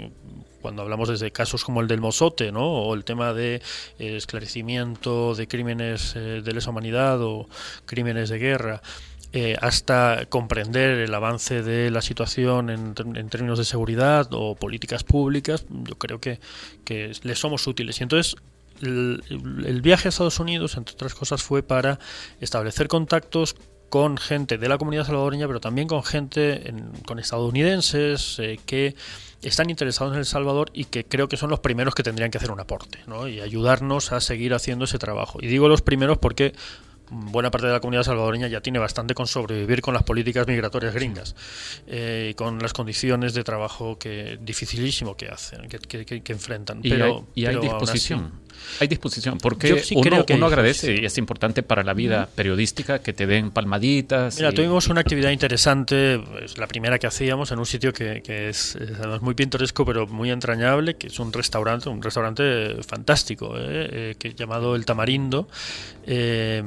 cuando 0.62 0.82
hablamos 0.82 1.10
desde 1.10 1.32
casos 1.32 1.64
como 1.64 1.82
el 1.82 1.88
del 1.88 2.02
Mozote, 2.02 2.52
¿no? 2.52 2.66
o 2.66 2.94
el 2.94 3.04
tema 3.04 3.34
de 3.34 3.56
eh, 3.56 4.16
esclarecimiento 4.16 5.34
de 5.36 5.48
crímenes 5.48 6.16
eh, 6.16 6.42
de 6.44 6.54
lesa 6.54 6.70
humanidad 6.70 7.22
o 7.22 7.48
crímenes 7.86 8.30
de 8.30 8.40
guerra, 8.40 8.82
hasta 9.62 10.26
comprender 10.28 11.00
el 11.00 11.14
avance 11.14 11.64
de 11.64 11.90
la 11.90 12.02
situación 12.02 12.70
en, 12.70 12.94
términos 13.30 13.58
de 13.58 13.64
seguridad 13.64 14.28
o 14.32 14.56
políticas 14.56 15.06
públicas, 15.06 15.66
yo 15.70 15.98
creo 15.98 16.20
que, 16.20 16.42
que 16.84 17.14
les 17.24 17.40
somos 17.40 17.66
útiles. 17.66 17.98
Y 18.02 18.04
entonces 18.04 18.36
el, 18.82 19.82
viaje 19.82 20.08
a 20.08 20.10
Estados 20.10 20.40
Unidos, 20.40 20.78
entre 20.78 20.94
otras 20.94 21.14
cosas, 21.14 21.44
fue 21.44 21.64
para 21.64 22.00
establecer 22.40 22.88
contactos 22.88 23.56
con 23.90 24.18
gente 24.18 24.58
de 24.58 24.70
la 24.70 24.78
comunidad 24.78 25.06
salvadoreña, 25.06 25.48
pero 25.48 25.60
también 25.60 25.88
con 25.88 26.02
gente, 26.04 26.74
con 27.06 27.20
estadounidenses 27.20 28.40
eh, 28.40 28.58
que 28.66 28.96
están 29.42 29.70
interesados 29.70 30.14
en 30.14 30.20
El 30.20 30.26
Salvador 30.26 30.70
y 30.74 30.86
que 30.86 31.04
creo 31.04 31.28
que 31.28 31.36
son 31.36 31.50
los 31.50 31.60
primeros 31.60 31.94
que 31.94 32.04
tendrían 32.04 32.32
que 32.32 32.38
hacer 32.38 32.52
un 32.52 32.60
aporte 32.60 33.00
¿no? 33.08 33.28
y 33.28 33.42
ayudarnos 33.42 34.12
a 34.14 34.22
seguir 34.22 34.54
haciendo 34.54 34.86
ese 34.86 34.98
trabajo. 34.98 35.40
Y 35.42 35.48
digo 35.48 35.68
los 35.68 35.82
primeros 35.82 36.20
porque 36.20 36.54
buena 37.12 37.52
parte 37.52 37.68
de 37.68 37.74
la 37.74 37.82
comunidad 37.82 38.04
salvadoreña 38.04 38.48
ya 38.48 38.62
tiene 38.62 38.80
bastante 38.80 39.14
con 39.14 39.28
sobrevivir 39.28 39.82
con 39.82 39.94
las 39.94 40.04
políticas 40.04 40.48
migratorias 40.48 40.94
gringas 40.94 41.36
eh, 41.88 42.30
y 42.32 42.34
con 42.36 42.60
las 42.60 42.72
condiciones 42.72 43.34
de 43.34 43.44
trabajo 43.44 44.00
que 44.00 44.40
dificilísimo 44.42 45.18
que 45.18 45.28
hacen, 45.28 45.68
que, 45.68 46.06
que, 46.06 46.32
enfrentan. 46.32 46.80
Y 46.82 46.90
pero, 46.90 47.28
hay, 47.36 47.46
hay 47.46 47.58
disposición. 47.58 48.32
Hay 48.80 48.88
disposición, 48.88 49.38
porque 49.38 49.84
uno, 49.96 50.26
que 50.26 50.34
uno 50.34 50.46
agradece 50.48 50.96
y 51.02 51.06
es 51.06 51.18
importante 51.18 51.64
para 51.64 51.84
la 51.84 51.94
vida 51.94 52.30
periodística 52.34 53.00
que 53.00 53.14
te 53.14 53.28
den 53.28 53.52
palmaditas. 53.52 54.38
Mira, 54.38 54.52
tuvimos 54.52 54.88
una 54.88 55.02
actividad 55.02 55.32
interesante, 55.32 56.20
pues, 56.20 56.58
la 56.58 56.68
primera 56.68 56.98
que 57.00 57.08
hacíamos 57.08 57.52
en 57.52 57.60
un 57.60 57.66
sitio 57.66 57.94
que, 57.94 58.22
es, 58.26 58.78
muy 59.22 59.34
pintoresco 59.36 59.86
pero 59.86 60.08
muy 60.08 60.32
entrañable, 60.32 60.96
que 60.96 61.08
es 61.08 61.20
un 61.20 61.32
restaurante, 61.32 61.90
un 61.90 62.02
restaurante 62.02 62.82
fantástico, 62.84 63.58
¿eh? 63.58 63.62
Eh, 63.92 64.16
que 64.18 64.34
llamado 64.34 64.76
El 64.76 64.86
Tamarindo. 64.86 65.48
Eh, 66.06 66.64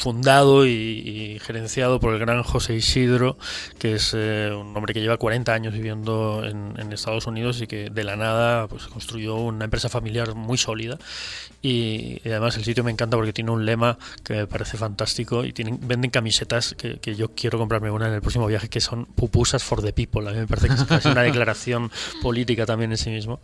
fundado 0.00 0.66
y, 0.66 1.38
gerenciado 1.42 2.00
por 2.00 2.14
el 2.14 2.18
gran 2.18 2.42
José 2.42 2.74
Isidro, 2.74 3.36
que 3.78 3.94
es 3.94 4.12
eh, 4.16 4.50
un 4.50 4.74
hombre 4.74 4.94
que 4.94 5.00
lleva 5.00 5.18
40 5.18 5.52
años 5.52 5.74
viviendo 5.74 6.42
en, 6.44 6.70
Estados 6.90 7.28
Unidos 7.28 7.60
y 7.62 7.68
que 7.68 7.88
de 7.88 8.02
la 8.02 8.16
nada 8.16 8.66
pues, 8.66 8.88
construyó 8.88 9.36
una 9.36 9.66
empresa 9.66 9.88
familiar 9.88 10.34
muy 10.34 10.58
sólida. 10.58 10.98
Y, 11.62 12.20
además 12.24 12.56
el 12.56 12.64
sitio 12.64 12.82
me 12.82 12.90
encanta 12.90 13.16
porque 13.16 13.32
tiene 13.32 13.52
un 13.52 13.64
lema 13.64 13.96
que 14.24 14.34
me 14.34 14.46
parece 14.46 14.76
fantástico 14.76 15.44
y 15.44 15.52
tienen, 15.52 15.78
venden 15.82 16.10
camisetas 16.10 16.74
que, 16.74 17.14
yo 17.14 17.32
quiero 17.34 17.58
comprarme 17.58 17.90
una 17.90 18.08
en 18.08 18.14
el 18.14 18.20
próximo 18.20 18.46
viaje 18.46 18.68
que 18.68 18.80
son 18.80 19.04
pupusas 19.04 19.62
for 19.62 19.82
the 19.82 19.92
people. 19.92 20.26
A 20.28 20.32
mí 20.32 20.38
me 20.38 20.46
parece 20.46 20.68
que 20.68 20.74
es 20.74 20.84
casi 20.84 21.08
una 21.08 21.22
declaración 21.22 21.90
política 22.22 22.66
también 22.66 22.90
en 22.90 22.98
sí 22.98 23.10
mismo. 23.10 23.40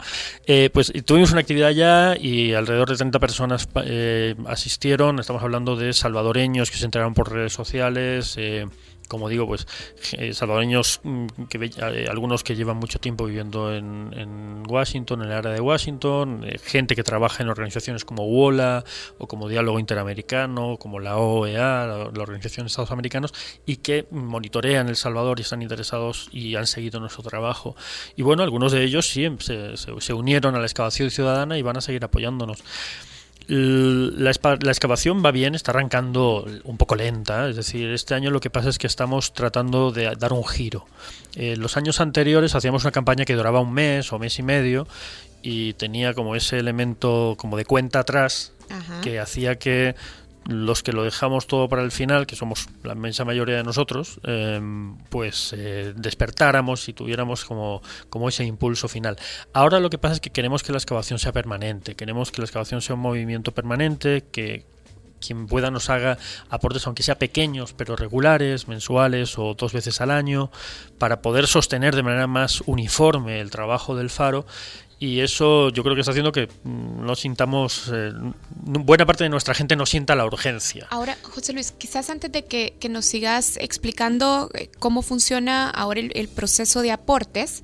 Eh, 0.47 0.71
pues 0.73 0.93
tuvimos 1.05 1.31
una 1.33 1.41
actividad 1.41 1.71
ya 1.71 2.17
y 2.19 2.55
alrededor 2.55 2.89
de 2.89 2.97
30 2.97 3.19
personas 3.19 3.69
eh, 3.85 4.35
asistieron. 4.47 5.21
Estamos 5.21 5.43
hablando 5.43 5.77
de 5.77 5.93
salvadoreños 5.93 6.46
que 6.53 6.79
se 6.79 6.85
enteraron 6.85 7.15
por 7.15 7.33
redes 7.33 7.53
sociales, 7.53 8.35
eh, 8.39 8.67
como 9.09 9.29
digo, 9.29 9.47
pues 9.47 9.67
eh, 10.13 10.33
salvadoreños, 10.33 11.01
mm, 11.03 11.27
que 11.49 11.71
eh, 11.77 12.07
algunos 12.09 12.43
que 12.43 12.57
llevan 12.57 12.77
mucho 12.77 12.99
tiempo 12.99 13.25
viviendo 13.27 13.75
en, 13.75 14.63
Washington, 14.69 15.23
en 15.23 15.29
el 15.29 15.33
área 15.33 15.53
de 15.53 15.61
Washington, 15.61 16.45
gente 16.65 16.97
que 16.97 17.05
trabaja 17.05 17.43
en 17.43 17.49
organizaciones 17.49 18.05
como 18.05 18.27
WOLA 18.27 18.85
o 19.19 19.29
como 19.29 19.49
Diálogo 19.49 19.79
Interamericano, 19.79 20.77
como 20.77 20.99
la 20.99 21.19
OEA, 21.19 21.87
la, 21.87 22.23
Organización 22.23 22.67
de 22.67 22.69
Estados 22.69 22.91
Americanos, 22.91 23.33
y 23.65 23.77
que 23.77 24.07
monitorean 24.11 24.89
El 24.89 24.97
Salvador 24.97 25.39
y 25.39 25.43
están 25.43 25.63
interesados 25.63 26.29
y 26.33 26.57
han 26.57 26.67
seguido 26.67 26.99
nuestro 26.99 27.23
trabajo. 27.23 27.77
Y 28.17 28.23
bueno, 28.23 28.43
algunos 28.43 28.73
de 28.73 28.83
ellos 28.83 29.07
sí 29.07 29.29
se, 29.39 29.77
se 29.77 30.13
unieron 30.13 30.57
a 30.57 30.59
la 30.59 30.67
excavación 30.67 31.11
ciudadana 31.11 31.57
y 31.59 31.63
van 31.63 31.77
a 31.77 31.81
seguir 31.81 32.05
apoyándonos. 32.05 32.63
La, 33.49 34.31
excavación 34.31 35.23
va 35.25 35.31
bien, 35.31 35.55
está 35.55 35.71
arrancando 35.71 36.47
un 36.65 36.77
poco 36.77 36.97
lenta, 36.97 37.49
es 37.49 37.57
decir, 37.57 37.91
este 37.91 38.15
año 38.15 38.31
lo 38.31 38.41
que 38.41 38.51
pasa 38.51 38.69
es 38.69 38.79
que 38.79 38.89
estamos 38.89 39.35
tratando 39.35 39.93
de 39.93 40.15
dar 40.17 40.33
un 40.33 40.45
giro. 40.45 40.87
Eh, 41.37 41.57
los 41.57 41.77
años 41.77 42.01
anteriores 42.01 42.55
hacíamos 42.57 42.83
una 42.83 42.91
campaña 42.91 43.25
que 43.25 43.35
duraba 43.35 43.61
un 43.61 43.73
mes 43.73 44.13
o 44.13 44.19
mes 44.19 44.39
y 44.41 44.43
medio 44.43 44.89
y 45.43 45.75
tenía 45.75 46.13
como 46.13 46.35
ese 46.35 46.59
elemento 46.59 47.37
como 47.39 47.57
de 47.57 47.65
cuenta 47.65 48.01
atrás 48.01 48.53
que 49.03 49.21
hacía 49.21 49.61
que 49.61 49.95
los 50.49 50.83
que 50.83 50.93
lo 50.93 51.03
dejamos 51.03 51.47
todo 51.47 51.69
para 51.69 51.83
el 51.83 51.91
final, 51.91 52.27
que 52.27 52.37
somos 52.37 52.69
la 52.83 52.93
inmensa 52.93 53.25
mayoría 53.25 53.57
de 53.57 53.65
nosotros, 53.65 54.21
em, 54.23 54.97
pues 55.11 55.53
eh, 55.57 55.93
despertáramos 55.97 56.89
y 56.89 56.93
tuviéramos 56.93 57.45
como, 57.45 57.83
como 58.11 58.29
ese 58.29 58.45
impulso 58.45 58.89
final. 58.89 59.17
Ahora 59.53 59.81
lo 59.81 59.91
que 59.91 59.99
pasa 59.99 60.15
es 60.15 60.21
que 60.21 60.31
queremos 60.31 60.63
que 60.63 60.73
la 60.73 60.79
excavación 60.79 61.19
sea 61.19 61.33
permanente, 61.33 61.95
queremos 61.95 62.31
que 62.31 62.41
la 62.41 62.45
excavación 62.45 62.81
sea 62.81 62.95
un 62.95 63.03
movimiento 63.03 63.53
permanente, 63.53 64.25
que 64.31 64.65
quien 65.19 65.47
pueda 65.47 65.71
nos 65.71 65.91
haga 65.91 66.19
aportes, 66.51 66.87
aunque 66.87 67.03
sea 67.03 67.19
pequeños, 67.19 67.73
pero 67.73 67.97
regulares, 67.97 68.69
mensuales 68.69 69.39
o 69.39 69.55
dos 69.55 69.73
veces 69.73 70.01
al 70.01 70.11
año, 70.11 70.51
para 70.99 71.23
poder 71.23 71.47
sostener 71.47 71.97
de 71.97 72.03
manera 72.03 72.27
más 72.27 72.63
uniforme 72.67 73.41
el 73.41 73.51
trabajo 73.51 73.97
del 73.97 74.11
faro 74.11 74.47
y 74.99 75.21
eso 75.21 75.69
yo 75.71 75.83
creo 75.83 75.95
que 75.95 76.01
está 76.01 76.13
haciendo 76.13 76.33
que 76.33 76.49
mm, 76.65 77.05
no 77.05 77.15
sintamos, 77.15 77.91
eh, 77.93 78.13
buena 78.51 79.05
parte 79.05 79.25
de 79.25 79.31
nuestra 79.31 79.55
gente 79.55 79.77
no 79.77 79.85
sienta 79.85 80.15
la 80.15 80.25
urgencia. 80.25 80.87
Ahora, 80.91 81.17
José 81.23 81.53
Luis, 81.53 81.73
quizás 81.73 82.09
antes 82.09 82.33
de 82.33 82.45
que, 82.45 82.75
nos 82.89 83.05
sigas 83.05 83.57
explicando 83.59 84.49
eh, 84.55 84.71
cómo 84.79 85.03
funciona 85.03 85.69
ahora 85.69 86.01
el 86.01 86.29
proceso 86.29 86.83
de 86.83 86.93
aportes, 86.93 87.63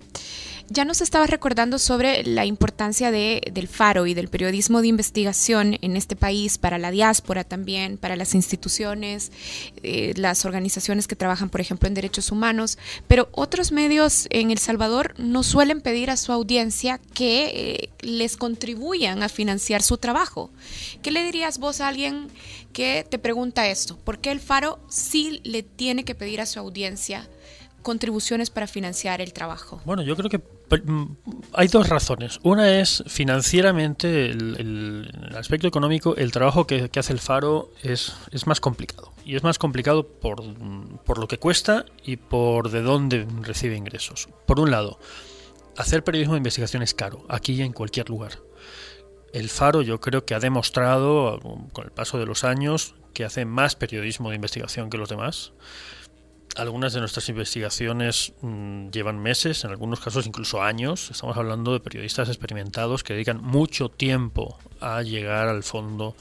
ya 0.72 0.84
nos 0.86 1.02
estabas 1.02 1.28
recordando 1.28 1.78
sobre 1.78 2.24
la 2.24 2.46
importancia 2.46 3.10
de, 3.10 3.42
del 3.52 3.68
faro 3.68 4.06
y 4.06 4.14
del 4.14 4.28
periodismo 4.28 4.80
de 4.80 4.88
investigación 4.88 5.76
en 5.82 5.96
este 5.96 6.16
país 6.16 6.56
para 6.56 6.78
la 6.78 6.90
diáspora 6.90 7.44
también, 7.44 7.98
para 7.98 8.16
las 8.16 8.34
instituciones, 8.34 9.32
eh, 9.82 10.14
las 10.16 10.46
organizaciones 10.46 11.08
que 11.08 11.16
trabajan, 11.16 11.50
por 11.50 11.60
ejemplo, 11.60 11.88
en 11.88 11.94
derechos 11.94 12.32
humanos, 12.32 12.78
pero 13.06 13.28
otros 13.32 13.70
medios 13.70 14.26
en 14.30 14.50
El 14.50 14.58
Salvador 14.58 15.14
no 15.18 15.42
suelen 15.42 15.82
pedir 15.82 16.10
a 16.10 16.16
su 16.16 16.32
audiencia 16.32 16.98
que 17.12 17.50
eh, 17.54 17.88
les 18.00 18.38
contribuyan 18.38 19.22
a 19.22 19.28
financiar 19.28 19.82
su 19.82 19.98
trabajo. 19.98 20.50
¿Qué 21.02 21.10
le 21.10 21.22
dirías 21.22 21.58
vos 21.58 21.82
a 21.82 21.88
alguien 21.88 22.28
que 22.72 23.06
te 23.08 23.18
pregunta 23.18 23.68
esto? 23.68 23.98
¿Por 23.98 24.20
qué 24.20 24.30
el 24.30 24.40
faro 24.40 24.78
sí 24.88 25.40
le 25.44 25.62
tiene 25.62 26.04
que 26.04 26.14
pedir 26.14 26.40
a 26.40 26.46
su 26.46 26.58
audiencia? 26.58 27.28
Contribuciones 27.82 28.50
para 28.50 28.66
financiar 28.66 29.20
el 29.20 29.32
trabajo? 29.32 29.80
Bueno, 29.84 30.02
yo 30.02 30.16
creo 30.16 30.30
que 30.30 30.40
hay 31.52 31.68
dos 31.68 31.88
razones. 31.88 32.40
Una 32.42 32.80
es 32.80 33.04
financieramente, 33.06 34.26
el, 34.26 35.10
aspecto 35.36 35.68
económico, 35.68 36.16
el 36.16 36.32
trabajo 36.32 36.66
que, 36.66 36.90
hace 36.96 37.12
el 37.12 37.18
Faro 37.18 37.70
es, 37.82 38.14
es, 38.30 38.46
más 38.46 38.60
complicado. 38.60 39.12
Y 39.24 39.36
es 39.36 39.42
más 39.42 39.58
complicado 39.58 40.06
por, 40.06 40.42
por 41.04 41.18
lo 41.18 41.28
que 41.28 41.38
cuesta 41.38 41.84
y 42.04 42.16
por 42.16 42.70
de 42.70 42.82
dónde 42.82 43.26
recibe 43.42 43.76
ingresos. 43.76 44.28
Por 44.46 44.60
un 44.60 44.70
lado, 44.70 44.98
hacer 45.76 46.04
periodismo 46.04 46.34
de 46.34 46.38
investigación 46.38 46.82
es 46.82 46.94
caro, 46.94 47.24
aquí 47.28 47.54
y 47.54 47.62
en 47.62 47.72
cualquier 47.72 48.08
lugar. 48.08 48.38
El 49.32 49.48
Faro 49.48 49.82
yo 49.82 50.00
creo 50.00 50.24
que 50.24 50.34
ha 50.34 50.40
demostrado 50.40 51.40
con 51.72 51.84
el 51.84 51.90
paso 51.90 52.18
de 52.18 52.26
los 52.26 52.44
años 52.44 52.94
que 53.14 53.24
hace 53.24 53.44
más 53.44 53.76
periodismo 53.76 54.30
de 54.30 54.36
investigación 54.36 54.90
que 54.90 54.98
los 54.98 55.08
demás 55.08 55.52
algunas 56.56 56.92
de 56.92 57.00
nuestras 57.00 57.28
investigaciones 57.28 58.32
mm, 58.42 58.90
llevan 58.90 59.18
meses, 59.18 59.64
en 59.64 59.70
algunos 59.70 60.00
casos 60.00 60.26
incluso 60.26 60.62
años. 60.62 61.10
Estamos 61.10 61.36
hablando 61.36 61.72
de 61.72 61.80
periodistas 61.80 62.28
experimentados 62.28 63.02
que 63.02 63.14
dedican 63.14 63.42
mucho 63.42 63.88
tiempo 63.88 64.58
a 64.80 65.02
llegar 65.02 65.48
al 65.48 65.62
fondo 65.62 66.14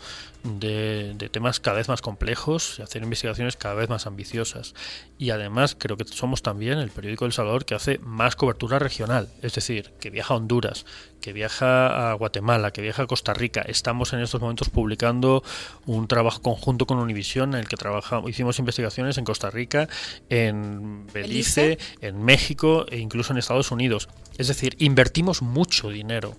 de, 0.43 1.29
temas 1.31 1.59
cada 1.59 1.77
vez 1.77 1.87
más 1.87 2.01
complejos 2.01 2.77
y 2.79 2.81
hacer 2.81 3.03
investigaciones 3.03 3.55
cada 3.55 3.75
vez 3.75 3.89
más 3.89 4.07
ambiciosas. 4.07 4.73
Y 5.17 5.29
además 5.29 5.75
creo 5.77 5.97
que 5.97 6.05
somos 6.05 6.41
también 6.41 6.79
el 6.79 6.89
periódico 6.89 7.25
El 7.25 7.33
Salvador 7.33 7.65
que 7.65 7.75
hace 7.75 7.99
más 7.99 8.35
cobertura 8.35 8.79
regional, 8.79 9.29
es 9.41 9.53
decir, 9.53 9.91
que 9.99 10.09
viaja 10.09 10.33
a 10.33 10.37
Honduras, 10.37 10.85
que 11.21 11.33
viaja 11.33 12.11
a 12.11 12.13
Guatemala, 12.13 12.71
que 12.71 12.81
viaja 12.81 13.03
a 13.03 13.07
Costa 13.07 13.33
Rica. 13.33 13.61
Estamos 13.61 14.13
en 14.13 14.19
estos 14.19 14.41
momentos 14.41 14.69
publicando 14.69 15.43
un 15.85 16.07
trabajo 16.07 16.41
conjunto 16.41 16.85
con 16.85 16.97
Univisión 16.97 17.53
en 17.53 17.61
el 17.61 17.67
que 17.67 17.77
trabajamos, 17.77 18.29
hicimos 18.29 18.59
investigaciones 18.59 19.17
en 19.17 19.25
Costa 19.25 19.49
Rica, 19.49 19.87
en 20.29 21.07
Belice, 21.13 21.77
en 22.01 22.23
México 22.23 22.85
e 22.89 22.97
incluso 22.97 23.33
en 23.33 23.39
Estados 23.39 23.71
Unidos. 23.71 24.09
Es 24.37 24.47
decir, 24.47 24.75
invertimos 24.79 25.41
mucho 25.41 25.89
dinero 25.89 26.35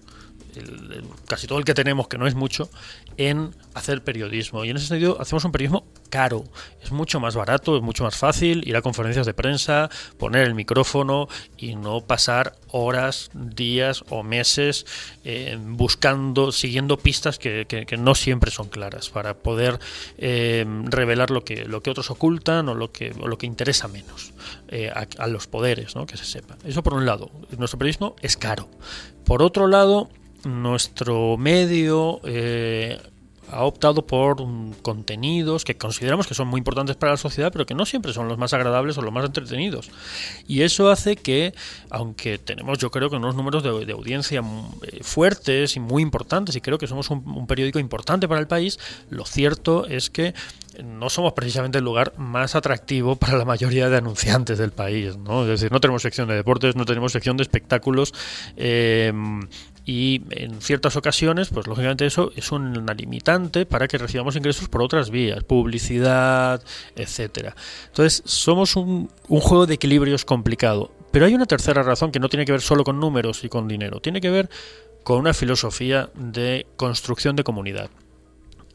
casi 1.26 1.46
todo 1.46 1.58
el 1.58 1.64
que 1.64 1.74
tenemos, 1.74 2.08
que 2.08 2.18
no 2.18 2.26
es 2.26 2.34
mucho, 2.34 2.68
en 3.16 3.54
hacer 3.74 4.02
periodismo. 4.02 4.64
Y 4.64 4.70
en 4.70 4.76
ese 4.76 4.86
sentido 4.86 5.20
hacemos 5.20 5.44
un 5.44 5.52
periodismo 5.52 5.84
caro. 6.10 6.44
Es 6.82 6.92
mucho 6.92 7.20
más 7.20 7.34
barato, 7.34 7.76
es 7.76 7.82
mucho 7.82 8.04
más 8.04 8.16
fácil 8.16 8.66
ir 8.68 8.76
a 8.76 8.82
conferencias 8.82 9.24
de 9.24 9.34
prensa, 9.34 9.88
poner 10.18 10.46
el 10.46 10.54
micrófono 10.54 11.28
y 11.56 11.74
no 11.74 12.02
pasar 12.02 12.54
horas, 12.70 13.30
días 13.32 14.04
o 14.10 14.22
meses 14.22 14.86
eh, 15.24 15.58
buscando, 15.60 16.52
siguiendo 16.52 16.98
pistas 16.98 17.38
que, 17.38 17.66
no 17.98 18.14
siempre 18.14 18.50
son 18.50 18.68
claras 18.68 19.10
para 19.10 19.34
poder 19.34 19.78
eh, 20.18 20.64
revelar 20.84 21.30
lo 21.30 21.44
que, 21.44 21.64
lo 21.64 21.82
que 21.82 21.90
otros 21.90 22.10
ocultan 22.10 22.68
o 22.68 22.74
lo 22.74 22.92
que, 22.92 23.14
lo 23.14 23.38
que 23.38 23.46
interesa 23.46 23.88
menos 23.88 24.32
eh, 24.68 24.90
a, 24.90 25.06
a, 25.22 25.26
los 25.28 25.46
poderes, 25.46 25.94
¿no? 25.94 26.06
que 26.06 26.16
se 26.16 26.24
sepa. 26.24 26.56
Eso 26.64 26.82
por 26.82 26.94
un 26.94 27.06
lado. 27.06 27.30
Nuestro 27.56 27.78
periodismo 27.78 28.16
es 28.20 28.36
caro. 28.36 28.68
Por 29.24 29.42
otro 29.42 29.66
lado, 29.66 30.10
nuestro 30.44 31.36
medio 31.36 32.20
eh, 32.24 32.98
ha 33.52 33.64
optado 33.64 34.06
por 34.06 34.38
contenidos 34.80 35.64
que 35.64 35.76
consideramos 35.76 36.26
que 36.26 36.34
son 36.34 36.48
muy 36.48 36.58
importantes 36.58 36.96
para 36.96 37.12
la 37.12 37.16
sociedad, 37.18 37.52
pero 37.52 37.66
que 37.66 37.74
no 37.74 37.84
siempre 37.84 38.12
son 38.12 38.26
los 38.26 38.38
más 38.38 38.54
agradables 38.54 38.96
o 38.96 39.02
los 39.02 39.12
más 39.12 39.26
entretenidos. 39.26 39.90
Y 40.48 40.62
eso 40.62 40.90
hace 40.90 41.16
que, 41.16 41.54
aunque 41.90 42.38
tenemos 42.38 42.78
yo 42.78 42.90
creo 42.90 43.10
que 43.10 43.16
unos 43.16 43.34
números 43.34 43.62
de, 43.62 43.92
audiencia 43.92 44.42
eh, 44.82 45.00
fuertes 45.02 45.76
y 45.76 45.80
muy 45.80 46.02
importantes, 46.02 46.56
y 46.56 46.62
creo 46.62 46.78
que 46.78 46.86
somos 46.86 47.10
un, 47.10 47.46
periódico 47.46 47.78
importante 47.78 48.26
para 48.26 48.40
el 48.40 48.46
país, 48.46 48.78
lo 49.10 49.26
cierto 49.26 49.86
es 49.86 50.08
que 50.08 50.34
no 50.82 51.10
somos 51.10 51.34
precisamente 51.34 51.76
el 51.78 51.84
lugar 51.84 52.14
más 52.16 52.54
atractivo 52.54 53.16
para 53.16 53.36
la 53.36 53.44
mayoría 53.44 53.90
de 53.90 53.98
anunciantes 53.98 54.56
del 54.56 54.72
país. 54.72 55.18
¿no? 55.18 55.42
Es 55.42 55.48
decir, 55.48 55.70
no 55.70 55.80
tenemos 55.80 56.00
sección 56.00 56.26
de 56.28 56.36
deportes, 56.36 56.74
no 56.74 56.86
tenemos 56.86 57.12
sección 57.12 57.36
de 57.36 57.42
espectáculos. 57.42 58.14
Eh, 58.56 59.12
y 59.84 60.22
en 60.30 60.60
ciertas 60.60 60.96
ocasiones, 60.96 61.48
pues 61.48 61.66
lógicamente 61.66 62.06
eso 62.06 62.32
es 62.36 62.52
una 62.52 62.94
limitante 62.94 63.66
para 63.66 63.88
que 63.88 63.98
recibamos 63.98 64.36
ingresos 64.36 64.68
por 64.68 64.82
otras 64.82 65.10
vías, 65.10 65.42
publicidad, 65.44 66.62
etcétera. 66.94 67.56
Entonces, 67.86 68.22
somos 68.24 68.76
un, 68.76 69.10
un 69.28 69.40
juego 69.40 69.66
de 69.66 69.74
equilibrios 69.74 70.24
complicado. 70.24 70.92
Pero 71.10 71.26
hay 71.26 71.34
una 71.34 71.46
tercera 71.46 71.82
razón 71.82 72.10
que 72.10 72.20
no 72.20 72.28
tiene 72.28 72.46
que 72.46 72.52
ver 72.52 72.62
solo 72.62 72.84
con 72.84 72.98
números 72.98 73.44
y 73.44 73.48
con 73.48 73.68
dinero, 73.68 74.00
tiene 74.00 74.20
que 74.20 74.30
ver 74.30 74.48
con 75.02 75.18
una 75.18 75.34
filosofía 75.34 76.10
de 76.14 76.66
construcción 76.76 77.36
de 77.36 77.44
comunidad. 77.44 77.90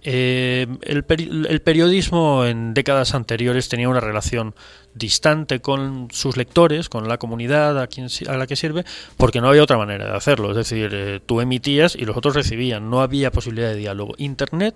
Eh, 0.10 0.68
el, 0.84 1.04
periodismo 1.04 2.46
en 2.46 2.74
décadas 2.74 3.14
anteriores 3.14 3.68
tenía 3.68 3.90
una 3.90 4.00
relación 4.00 4.56
distante 4.98 5.60
con 5.60 6.10
sus 6.12 6.38
lectores, 6.38 6.90
con 6.90 7.08
la 7.08 7.18
comunidad 7.18 7.80
a, 7.82 7.88
quien, 7.88 8.08
a 8.28 8.38
la 8.38 8.48
que 8.48 8.56
sirve, 8.56 8.84
porque 9.18 9.42
no 9.42 9.50
había 9.50 9.64
otra 9.64 9.78
manera 9.78 10.06
de 10.06 10.18
hacerlo. 10.18 10.52
Es 10.52 10.58
decir, 10.58 10.90
eh, 10.94 11.20
tú 11.26 11.42
emitías 11.42 11.96
y 11.96 12.06
los 12.06 12.18
otros 12.18 12.36
recibían, 12.36 12.90
no 12.90 13.02
había 13.02 13.32
posibilidad 13.32 13.70
de 13.70 13.76
diálogo. 13.76 14.14
Internet 14.18 14.76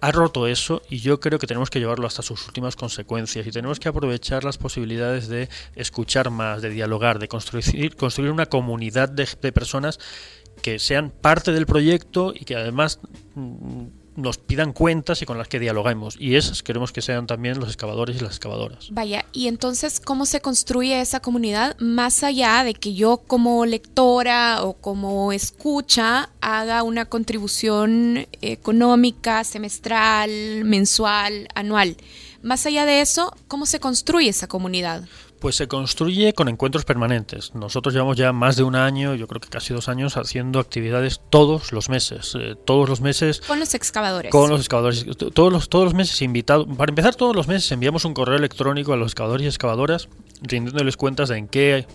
ha 0.00 0.12
roto 0.12 0.46
eso 0.46 0.82
y 0.88 0.98
yo 0.98 1.18
creo 1.20 1.38
que 1.38 1.46
tenemos 1.46 1.70
que 1.70 1.80
llevarlo 1.80 2.06
hasta 2.06 2.22
sus 2.22 2.46
últimas 2.46 2.76
consecuencias 2.76 3.46
y 3.46 3.50
tenemos 3.50 3.80
que 3.80 3.88
aprovechar 3.88 4.44
las 4.44 4.58
posibilidades 4.58 5.28
de 5.28 5.48
escuchar 5.74 6.30
más, 6.30 6.62
de 6.62 6.70
dialogar, 6.70 7.18
de 7.18 7.28
construir, 7.28 7.96
construir 7.96 8.30
una 8.30 8.46
comunidad 8.46 9.08
de, 9.08 9.26
personas 9.52 9.98
que 10.62 10.78
sean 10.78 11.10
parte 11.10 11.52
del 11.52 11.66
proyecto 11.66 12.32
y 12.34 12.44
que 12.44 12.56
además 12.56 13.00
mm, 13.34 13.86
nos 14.18 14.36
pidan 14.36 14.72
cuentas 14.72 15.22
y 15.22 15.26
con 15.26 15.38
las 15.38 15.48
que 15.48 15.58
dialoguemos. 15.58 16.16
Y 16.18 16.34
esas 16.34 16.62
queremos 16.62 16.92
que 16.92 17.00
sean 17.00 17.26
también 17.26 17.58
los 17.58 17.68
excavadores 17.68 18.16
y 18.16 18.20
las 18.20 18.32
excavadoras. 18.32 18.88
Vaya, 18.90 19.24
y 19.32 19.46
entonces, 19.46 20.00
¿cómo 20.00 20.26
se 20.26 20.40
construye 20.40 21.00
esa 21.00 21.20
comunidad 21.20 21.76
más 21.78 22.22
allá 22.24 22.64
de 22.64 22.74
que 22.74 22.94
yo 22.94 23.18
como 23.18 23.64
lectora 23.64 24.64
o 24.64 24.74
como 24.74 25.32
escucha 25.32 26.30
haga 26.40 26.82
una 26.82 27.04
contribución 27.04 28.26
económica, 28.42 29.44
semestral, 29.44 30.64
mensual, 30.64 31.48
anual? 31.54 31.96
Más 32.42 32.66
allá 32.66 32.86
de 32.86 33.00
eso, 33.00 33.34
¿cómo 33.46 33.66
se 33.66 33.80
construye 33.80 34.28
esa 34.28 34.46
comunidad? 34.46 35.04
Pues 35.40 35.56
se 35.56 35.68
construye 35.68 36.32
con 36.32 36.48
encuentros 36.48 36.84
permanentes. 36.84 37.54
Nosotros 37.54 37.94
llevamos 37.94 38.16
ya 38.16 38.32
más 38.32 38.56
de 38.56 38.64
un 38.64 38.74
año, 38.74 39.14
yo 39.14 39.28
creo 39.28 39.40
que 39.40 39.48
casi 39.48 39.72
dos 39.72 39.88
años, 39.88 40.16
haciendo 40.16 40.58
actividades 40.58 41.20
todos 41.30 41.72
los 41.72 41.88
meses. 41.88 42.36
Eh, 42.38 42.56
todos 42.64 42.88
los 42.88 43.00
meses. 43.00 43.40
Con 43.46 43.60
los 43.60 43.74
excavadores. 43.74 44.32
Con 44.32 44.50
los 44.50 44.60
excavadores. 44.60 45.06
Todos 45.34 45.52
los, 45.52 45.68
todos 45.68 45.84
los 45.84 45.94
meses 45.94 46.20
invitados. 46.22 46.66
Para 46.76 46.90
empezar, 46.90 47.14
todos 47.14 47.36
los 47.36 47.48
meses 47.48 47.70
enviamos 47.70 48.04
un 48.04 48.14
correo 48.14 48.36
electrónico 48.36 48.92
a 48.92 48.96
los 48.96 49.12
excavadores 49.12 49.44
y 49.44 49.48
excavadoras 49.48 50.08
rindiéndoles 50.42 50.96
cuentas 50.96 51.28
de 51.28 51.38
en 51.38 51.48
qué 51.48 51.86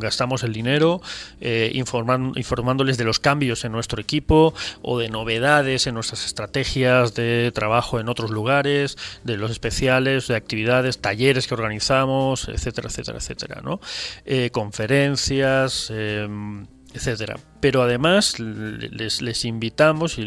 gastamos 0.00 0.42
el 0.42 0.52
dinero, 0.52 1.00
eh, 1.40 1.70
informándoles 1.74 2.98
de 2.98 3.04
los 3.04 3.20
cambios 3.20 3.64
en 3.64 3.72
nuestro 3.72 4.00
equipo 4.00 4.54
o 4.82 4.98
de 4.98 5.08
novedades 5.08 5.86
en 5.86 5.94
nuestras 5.94 6.24
estrategias 6.24 7.14
de 7.14 7.52
trabajo 7.54 8.00
en 8.00 8.08
otros 8.08 8.30
lugares, 8.30 8.96
de 9.24 9.36
los 9.36 9.50
especiales, 9.50 10.26
de 10.26 10.36
actividades, 10.36 10.98
talleres 10.98 11.46
que 11.46 11.54
organizamos, 11.54 12.48
etcétera, 12.48 12.88
etcétera, 12.88 13.18
etcétera, 13.18 13.60
¿no? 13.62 13.80
Eh, 14.24 14.50
conferencias. 14.50 15.90
Em, 15.90 16.66
etcétera. 16.94 17.38
Pero 17.60 17.82
además 17.82 18.38
les, 18.40 19.22
les 19.22 19.44
invitamos 19.44 20.18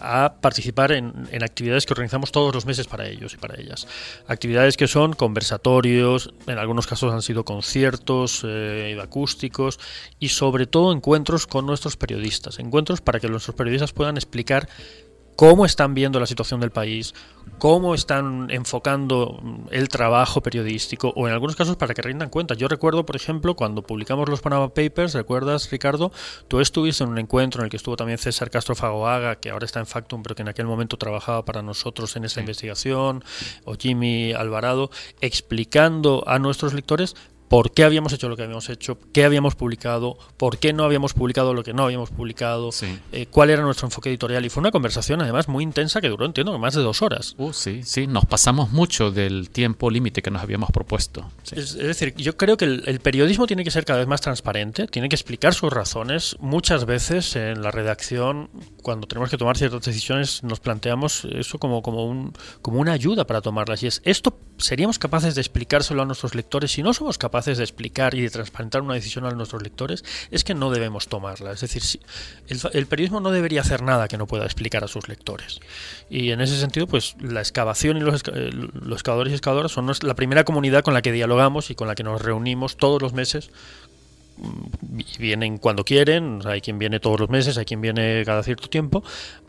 a 0.00 0.34
participar 0.40 0.92
en, 0.92 1.28
actividades 1.42 1.86
que 1.86 1.92
organizamos 1.92 2.32
todos 2.32 2.54
los 2.54 2.66
meses 2.66 2.86
para 2.86 3.06
ellos 3.06 3.34
y 3.34 3.36
para 3.36 3.60
ellas. 3.60 3.86
Actividades 4.26 4.76
que 4.76 4.88
son 4.88 5.12
conversatorios, 5.12 6.32
en 6.46 6.58
algunos 6.58 6.86
casos 6.86 7.12
han 7.12 7.22
sido 7.22 7.44
conciertos 7.44 8.42
eh, 8.44 8.98
acústicos 9.00 9.78
y 10.18 10.28
sobre 10.28 10.66
todo 10.66 10.92
encuentros 10.92 11.46
con 11.46 11.66
nuestros 11.66 11.96
periodistas. 11.96 12.58
Encuentros 12.58 13.00
para 13.00 13.20
que 13.20 13.28
nuestros 13.28 13.54
periodistas 13.54 13.92
puedan 13.92 14.16
explicar 14.16 14.68
cómo 15.36 15.64
están 15.64 15.94
viendo 15.94 16.20
la 16.20 16.26
situación 16.26 16.60
del 16.60 16.70
país, 16.70 17.14
cómo 17.58 17.94
están 17.94 18.48
enfocando 18.50 19.40
el 19.70 19.88
trabajo 19.88 20.40
periodístico 20.40 21.12
o 21.14 21.28
en 21.28 21.32
algunos 21.32 21.56
casos 21.56 21.76
para 21.76 21.94
que 21.94 22.02
rindan 22.02 22.28
cuenta. 22.28 22.54
Yo 22.54 22.68
recuerdo, 22.68 23.06
por 23.06 23.16
ejemplo, 23.16 23.54
cuando 23.54 23.82
publicamos 23.82 24.28
los 24.28 24.40
Panama 24.40 24.68
Papers, 24.74 25.14
¿recuerdas, 25.14 25.70
Ricardo? 25.70 26.12
Tú 26.48 26.60
estuviste 26.60 27.04
en 27.04 27.10
un 27.10 27.18
encuentro 27.18 27.60
en 27.60 27.66
el 27.66 27.70
que 27.70 27.76
estuvo 27.76 27.96
también 27.96 28.18
César 28.18 28.50
Castro 28.50 28.74
Fagoaga, 28.74 29.36
que 29.36 29.50
ahora 29.50 29.64
está 29.64 29.80
en 29.80 29.86
Factum, 29.86 30.22
pero 30.22 30.34
que 30.34 30.42
en 30.42 30.48
aquel 30.48 30.66
momento 30.66 30.96
trabajaba 30.96 31.44
para 31.44 31.62
nosotros 31.62 32.16
en 32.16 32.24
esa 32.24 32.40
investigación, 32.40 33.24
o 33.64 33.74
Jimmy 33.74 34.32
Alvarado, 34.32 34.90
explicando 35.20 36.24
a 36.26 36.38
nuestros 36.38 36.74
lectores 36.74 37.14
por 37.52 37.70
qué 37.70 37.84
habíamos 37.84 38.14
hecho 38.14 38.30
lo 38.30 38.36
que 38.38 38.44
habíamos 38.44 38.70
hecho, 38.70 38.96
qué 39.12 39.26
habíamos 39.26 39.56
publicado, 39.56 40.16
por 40.38 40.56
qué 40.56 40.72
no 40.72 40.84
habíamos 40.84 41.12
publicado 41.12 41.52
lo 41.52 41.62
que 41.62 41.74
no 41.74 41.84
habíamos 41.84 42.08
publicado, 42.08 42.70
eh, 43.12 43.26
cuál 43.30 43.50
era 43.50 43.60
nuestro 43.60 43.88
enfoque 43.88 44.08
editorial. 44.08 44.42
Y 44.46 44.48
fue 44.48 44.62
una 44.62 44.70
conversación 44.70 45.20
además 45.20 45.48
muy 45.48 45.62
intensa 45.62 46.00
que 46.00 46.08
duró, 46.08 46.24
entiendo, 46.24 46.58
más 46.58 46.72
de 46.72 46.80
dos 46.80 47.02
horas. 47.02 47.34
Uh, 47.36 47.52
sí, 47.52 47.82
sí, 47.82 48.06
nos 48.06 48.24
pasamos 48.24 48.70
mucho 48.70 49.10
del 49.10 49.50
tiempo 49.50 49.90
límite 49.90 50.22
que 50.22 50.30
nos 50.30 50.40
habíamos 50.40 50.70
propuesto. 50.70 51.30
Es, 51.50 51.74
decir, 51.74 52.14
yo 52.16 52.38
creo 52.38 52.56
que 52.56 52.64
el, 52.64 53.00
periodismo 53.00 53.46
tiene 53.46 53.64
que 53.64 53.70
ser 53.70 53.84
cada 53.84 53.98
vez 53.98 54.08
más 54.08 54.22
transparente, 54.22 54.86
tiene 54.86 55.10
que 55.10 55.16
explicar 55.16 55.52
sus 55.52 55.70
razones. 55.70 56.36
Muchas 56.40 56.86
veces 56.86 57.36
en 57.36 57.60
la 57.60 57.70
redacción, 57.70 58.48
cuando 58.82 59.06
tenemos 59.06 59.30
que 59.30 59.38
tomar 59.38 59.56
ciertas 59.56 59.82
decisiones, 59.82 60.42
nos 60.42 60.60
planteamos 60.60 61.24
eso 61.24 61.58
como, 61.58 61.82
como, 61.82 62.06
un, 62.06 62.32
como 62.60 62.80
una 62.80 62.92
ayuda 62.92 63.26
para 63.26 63.40
tomarlas. 63.40 63.82
Y 63.82 63.86
es, 63.86 64.02
esto 64.04 64.38
seríamos 64.58 64.98
capaces 64.98 65.34
de 65.34 65.40
explicárselo 65.40 66.02
a 66.02 66.04
nuestros 66.04 66.34
lectores 66.34 66.72
si 66.72 66.82
no 66.82 66.94
somos 66.94 67.18
capaces 67.18 67.58
de 67.58 67.64
explicar 67.64 68.14
y 68.14 68.20
de 68.22 68.30
transparentar 68.30 68.82
una 68.82 68.94
decisión 68.94 69.24
a 69.24 69.30
nuestros 69.30 69.62
lectores, 69.62 70.04
es 70.30 70.44
que 70.44 70.54
no 70.54 70.70
debemos 70.70 71.08
tomarla. 71.08 71.52
Es 71.52 71.60
decir, 71.60 71.82
si, 71.82 72.00
el, 72.46 72.86
periodismo 72.86 73.20
no 73.20 73.30
debería 73.30 73.60
hacer 73.60 73.82
nada 73.82 74.08
que 74.08 74.18
no 74.18 74.26
pueda 74.26 74.44
explicar 74.44 74.84
a 74.84 74.88
sus 74.88 75.08
lectores. 75.08 75.60
Y 76.10 76.30
en 76.30 76.40
ese 76.40 76.58
sentido, 76.58 76.86
pues 76.86 77.16
la 77.20 77.40
excavación 77.40 77.96
y 77.96 78.00
los, 78.00 78.22
eh, 78.32 78.50
los 78.52 78.98
excavadores 78.98 79.32
y 79.32 79.36
excavadoras 79.36 79.72
son 79.72 79.90
la 80.02 80.14
primera 80.14 80.44
comunidad 80.44 80.82
con 80.82 80.94
la 80.94 81.02
que 81.02 81.12
dialogamos 81.12 81.70
y 81.70 81.74
con 81.74 81.88
la 81.88 81.94
que 81.94 82.02
nos 82.02 82.22
reunimos 82.22 82.76
todos 82.76 83.00
los 83.02 83.12
meses 83.12 83.50
vienen 85.18 85.58
cuando 85.58 85.84
quieren, 85.84 86.40
hay 86.44 86.60
quien 86.60 86.78
viene 86.78 87.00
todos 87.00 87.18
los 87.20 87.30
meses, 87.30 87.58
hay 87.58 87.64
quien 87.64 87.80
viene 87.80 88.22
cada 88.24 88.42
cierto 88.42 88.68
tiempo, 88.68 89.02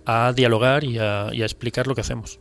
a 0.06 0.34
dialogar 0.34 0.84
y 0.84 1.00
a, 1.00 1.30
explicar 1.32 1.88
lo 1.88 1.96
que 1.96 2.02
hacemos. 2.02 2.40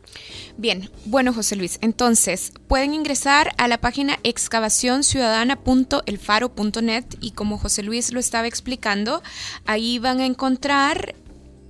Bien, 0.57 0.91
bueno 1.05 1.33
José 1.33 1.55
Luis, 1.55 1.79
entonces 1.81 2.51
pueden 2.67 2.93
ingresar 2.93 3.55
a 3.57 3.67
la 3.67 3.79
página 3.79 4.19
excavacionciudadana.elfaro.net 4.23 7.05
y 7.21 7.31
como 7.31 7.57
José 7.57 7.81
Luis 7.83 8.13
lo 8.13 8.19
estaba 8.19 8.47
explicando, 8.47 9.23
ahí 9.65 9.97
van 9.99 10.19
a 10.19 10.25
encontrar 10.25 11.15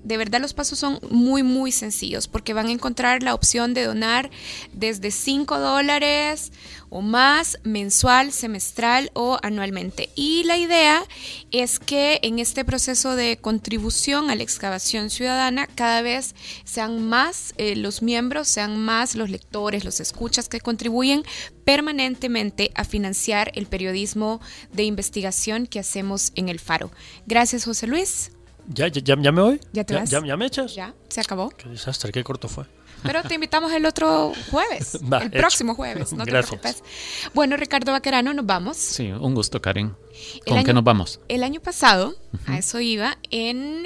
de 0.04 0.18
verdad 0.18 0.42
los 0.42 0.54
pasos 0.54 0.78
son 0.80 1.00
muy, 1.10 1.44
muy 1.44 1.72
sencillos 1.72 2.28
porque 2.28 2.54
van 2.54 2.68
a 2.68 2.72
encontrar 2.72 3.24
la 3.24 3.34
opción 3.34 3.74
de 3.74 3.86
donar 3.86 4.30
desde 4.74 5.12
5 5.12 5.60
dólares 5.60 6.52
o 6.90 7.02
más 7.02 7.58
mensual, 7.64 8.32
semestral 8.32 9.10
o 9.14 9.40
anualmente. 9.42 10.10
Y 10.14 10.44
la 10.44 10.58
idea 10.58 11.04
es 11.50 11.80
que 11.80 12.20
en 12.22 12.38
este 12.38 12.64
proceso 12.64 13.16
de 13.16 13.38
contribución 13.38 14.30
a 14.30 14.36
la 14.36 14.44
excavación 14.44 15.10
ciudadana 15.10 15.66
cada 15.66 16.04
vez 16.04 16.36
sean 16.66 17.04
más 17.10 17.56
eh, 17.58 17.76
los 17.76 18.04
miembros, 18.04 18.48
sean 18.48 18.78
más 18.78 19.16
los 19.16 19.32
lectores, 19.32 19.86
los 19.86 20.00
escuchas 20.00 20.50
que 20.50 20.60
contribuyen 20.60 21.24
permanentemente 21.66 22.72
a 22.76 22.84
financiar 22.84 23.52
el 23.56 23.66
periodismo 23.66 24.40
de 24.72 24.84
investigación 24.84 25.66
que 25.66 25.80
hacemos 25.80 26.32
en 26.36 26.48
el 26.50 26.60
Faro. 26.60 26.92
Gracias 27.26 27.66
José 27.66 27.88
Luis. 27.88 28.33
¿Ya, 28.68 28.88
ya, 28.88 29.16
ya 29.20 29.32
me 29.32 29.42
voy? 29.42 29.62
¿Ya 29.74 29.84
te 29.84 29.96
vas? 29.96 30.10
¿Ya, 30.10 30.22
me 30.38 30.46
echas? 30.46 30.74
Ya, 30.76 30.94
se 31.08 31.22
acabó. 31.22 31.50
Qué 31.50 31.70
desastre, 31.70 32.12
qué 32.12 32.24
corto 32.24 32.48
fue. 32.48 32.66
Pero 33.04 33.22
te 33.24 33.36
invitamos 33.36 33.72
el 33.74 33.86
otro 33.86 34.32
jueves, 34.50 34.98
el 35.22 35.32
próximo 35.32 35.76
jueves, 35.76 36.14
no 36.14 36.24
te 36.24 36.32
preocupes. 36.32 36.84
Bueno, 37.34 37.58
Ricardo 37.58 37.92
Vaquerano, 37.92 38.34
nos 38.34 38.46
vamos. 38.46 38.78
Sí, 38.78 39.12
un 39.12 39.36
gusto, 39.36 39.62
Karen. 39.62 39.94
¿Con 40.48 40.64
qué 40.64 40.74
nos 40.74 40.84
vamos? 40.84 41.20
El 41.28 41.44
año 41.44 41.60
pasado, 41.60 42.16
a 42.46 42.58
eso 42.58 42.80
iba, 42.80 43.18
en 43.30 43.84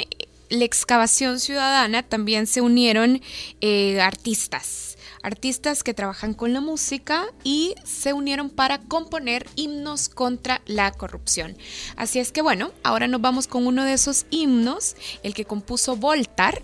la 0.49 0.65
excavación 0.65 1.39
ciudadana 1.39 2.03
también 2.03 2.47
se 2.47 2.61
unieron 2.61 3.21
eh, 3.61 3.99
artistas 3.99 4.96
artistas 5.23 5.84
que 5.84 5.93
trabajan 5.93 6.34
con 6.34 6.53
la 6.53 6.62
música 6.62 7.25
y 7.43 7.75
se 7.84 8.13
unieron 8.13 8.49
para 8.49 8.80
componer 8.80 9.45
himnos 9.56 10.08
contra 10.10 10.62
la 10.65 10.91
corrupción. 10.91 11.56
Así 11.95 12.17
es 12.19 12.32
que 12.32 12.41
bueno, 12.41 12.71
ahora 12.84 13.08
nos 13.08 13.21
vamos 13.21 13.45
con 13.47 13.67
uno 13.67 13.84
de 13.84 13.93
esos 13.93 14.25
himnos, 14.30 14.95
el 15.23 15.34
que 15.34 15.45
compuso 15.45 15.95
Voltar, 15.95 16.62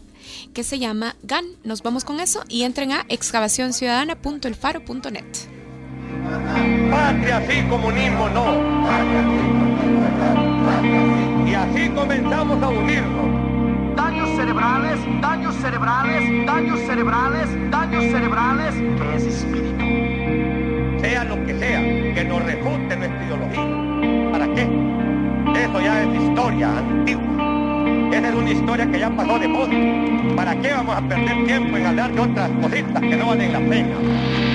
que 0.53 0.63
se 0.63 0.79
llama 0.79 1.15
GAN. 1.23 1.45
Nos 1.63 1.83
vamos 1.83 2.05
con 2.05 2.19
eso 2.19 2.43
y 2.47 2.63
entren 2.63 2.91
a 2.91 3.05
excavacionciudadana.elfaro.net. 3.09 5.25
Patria 6.89 7.45
sí, 7.49 7.63
comunismo 7.69 8.29
no. 8.29 8.73
Y 11.47 11.53
así 11.53 11.89
comenzamos 11.89 12.63
a 12.63 12.69
unirnos 12.69 13.53
cerebrales, 14.35 14.99
daños 15.21 15.55
cerebrales, 15.55 16.45
daños 16.45 16.79
cerebrales, 16.81 17.71
daños 17.71 18.03
cerebrales, 18.05 18.73
que 18.75 19.15
es 19.15 19.23
espíritu. 19.25 20.99
Sea 20.99 21.23
lo 21.25 21.45
que 21.45 21.59
sea, 21.59 21.81
que 22.13 22.23
nos 22.23 22.43
refute 22.43 22.95
nuestra 22.95 23.25
ideología. 23.25 24.31
¿Para 24.31 24.47
qué? 24.53 24.61
Eso 25.63 25.81
ya 25.81 26.03
es 26.03 26.21
historia 26.21 26.77
antigua. 26.77 27.23
Esa 28.11 28.29
es 28.29 28.35
una 28.35 28.51
historia 28.51 28.91
que 28.91 28.99
ya 28.99 29.09
pasó 29.09 29.39
de 29.39 29.47
moda. 29.47 30.35
¿Para 30.35 30.55
qué 30.55 30.71
vamos 30.71 30.95
a 30.97 31.01
perder 31.01 31.45
tiempo 31.45 31.77
en 31.77 31.85
hablar 31.85 32.11
de 32.13 32.21
otras 32.21 32.49
cositas 32.61 33.01
que 33.01 33.15
no 33.17 33.27
valen 33.27 33.53
la 33.53 33.59
pena? 33.59 34.52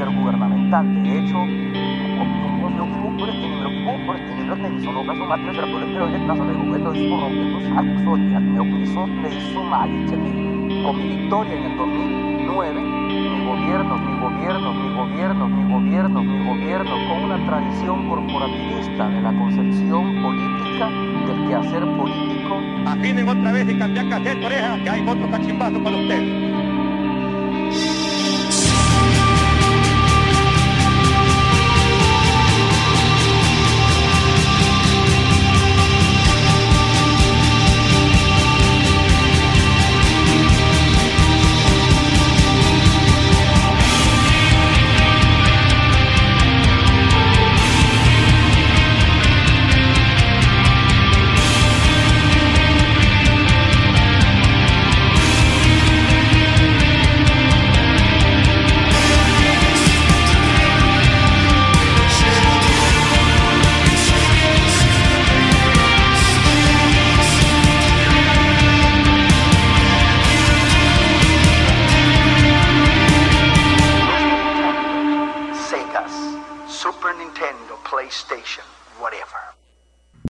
ser 0.00 0.08
gubernamental. 0.16 1.02
De 1.02 1.18
hecho, 1.18 1.36
los. 1.36 2.40
Con 10.82 10.96
mi 10.96 11.16
victoria 11.16 11.52
en 11.54 11.64
el 11.64 11.76
2009, 11.76 12.80
mi 12.80 13.44
gobierno, 13.44 13.98
mi 13.98 14.20
gobierno, 14.20 14.72
mi 14.72 14.94
gobierno, 14.94 15.48
mi 15.48 15.72
gobierno, 15.72 16.22
mi 16.22 16.44
gobierno, 16.48 16.90
con 17.08 17.24
una 17.24 17.46
tradición 17.46 18.08
corporativista 18.08 19.08
de 19.08 19.20
la 19.20 19.32
concepción 19.32 20.22
política 20.22 20.88
del 21.26 21.48
quehacer 21.48 21.84
político. 21.96 22.56
Afinen 22.86 23.28
oreja, 24.46 24.82
que 24.82 24.90
hay 24.90 25.06
otro 25.06 25.30
cachimbazo 25.30 25.82
para 25.82 25.96
ustedes. 25.96 26.39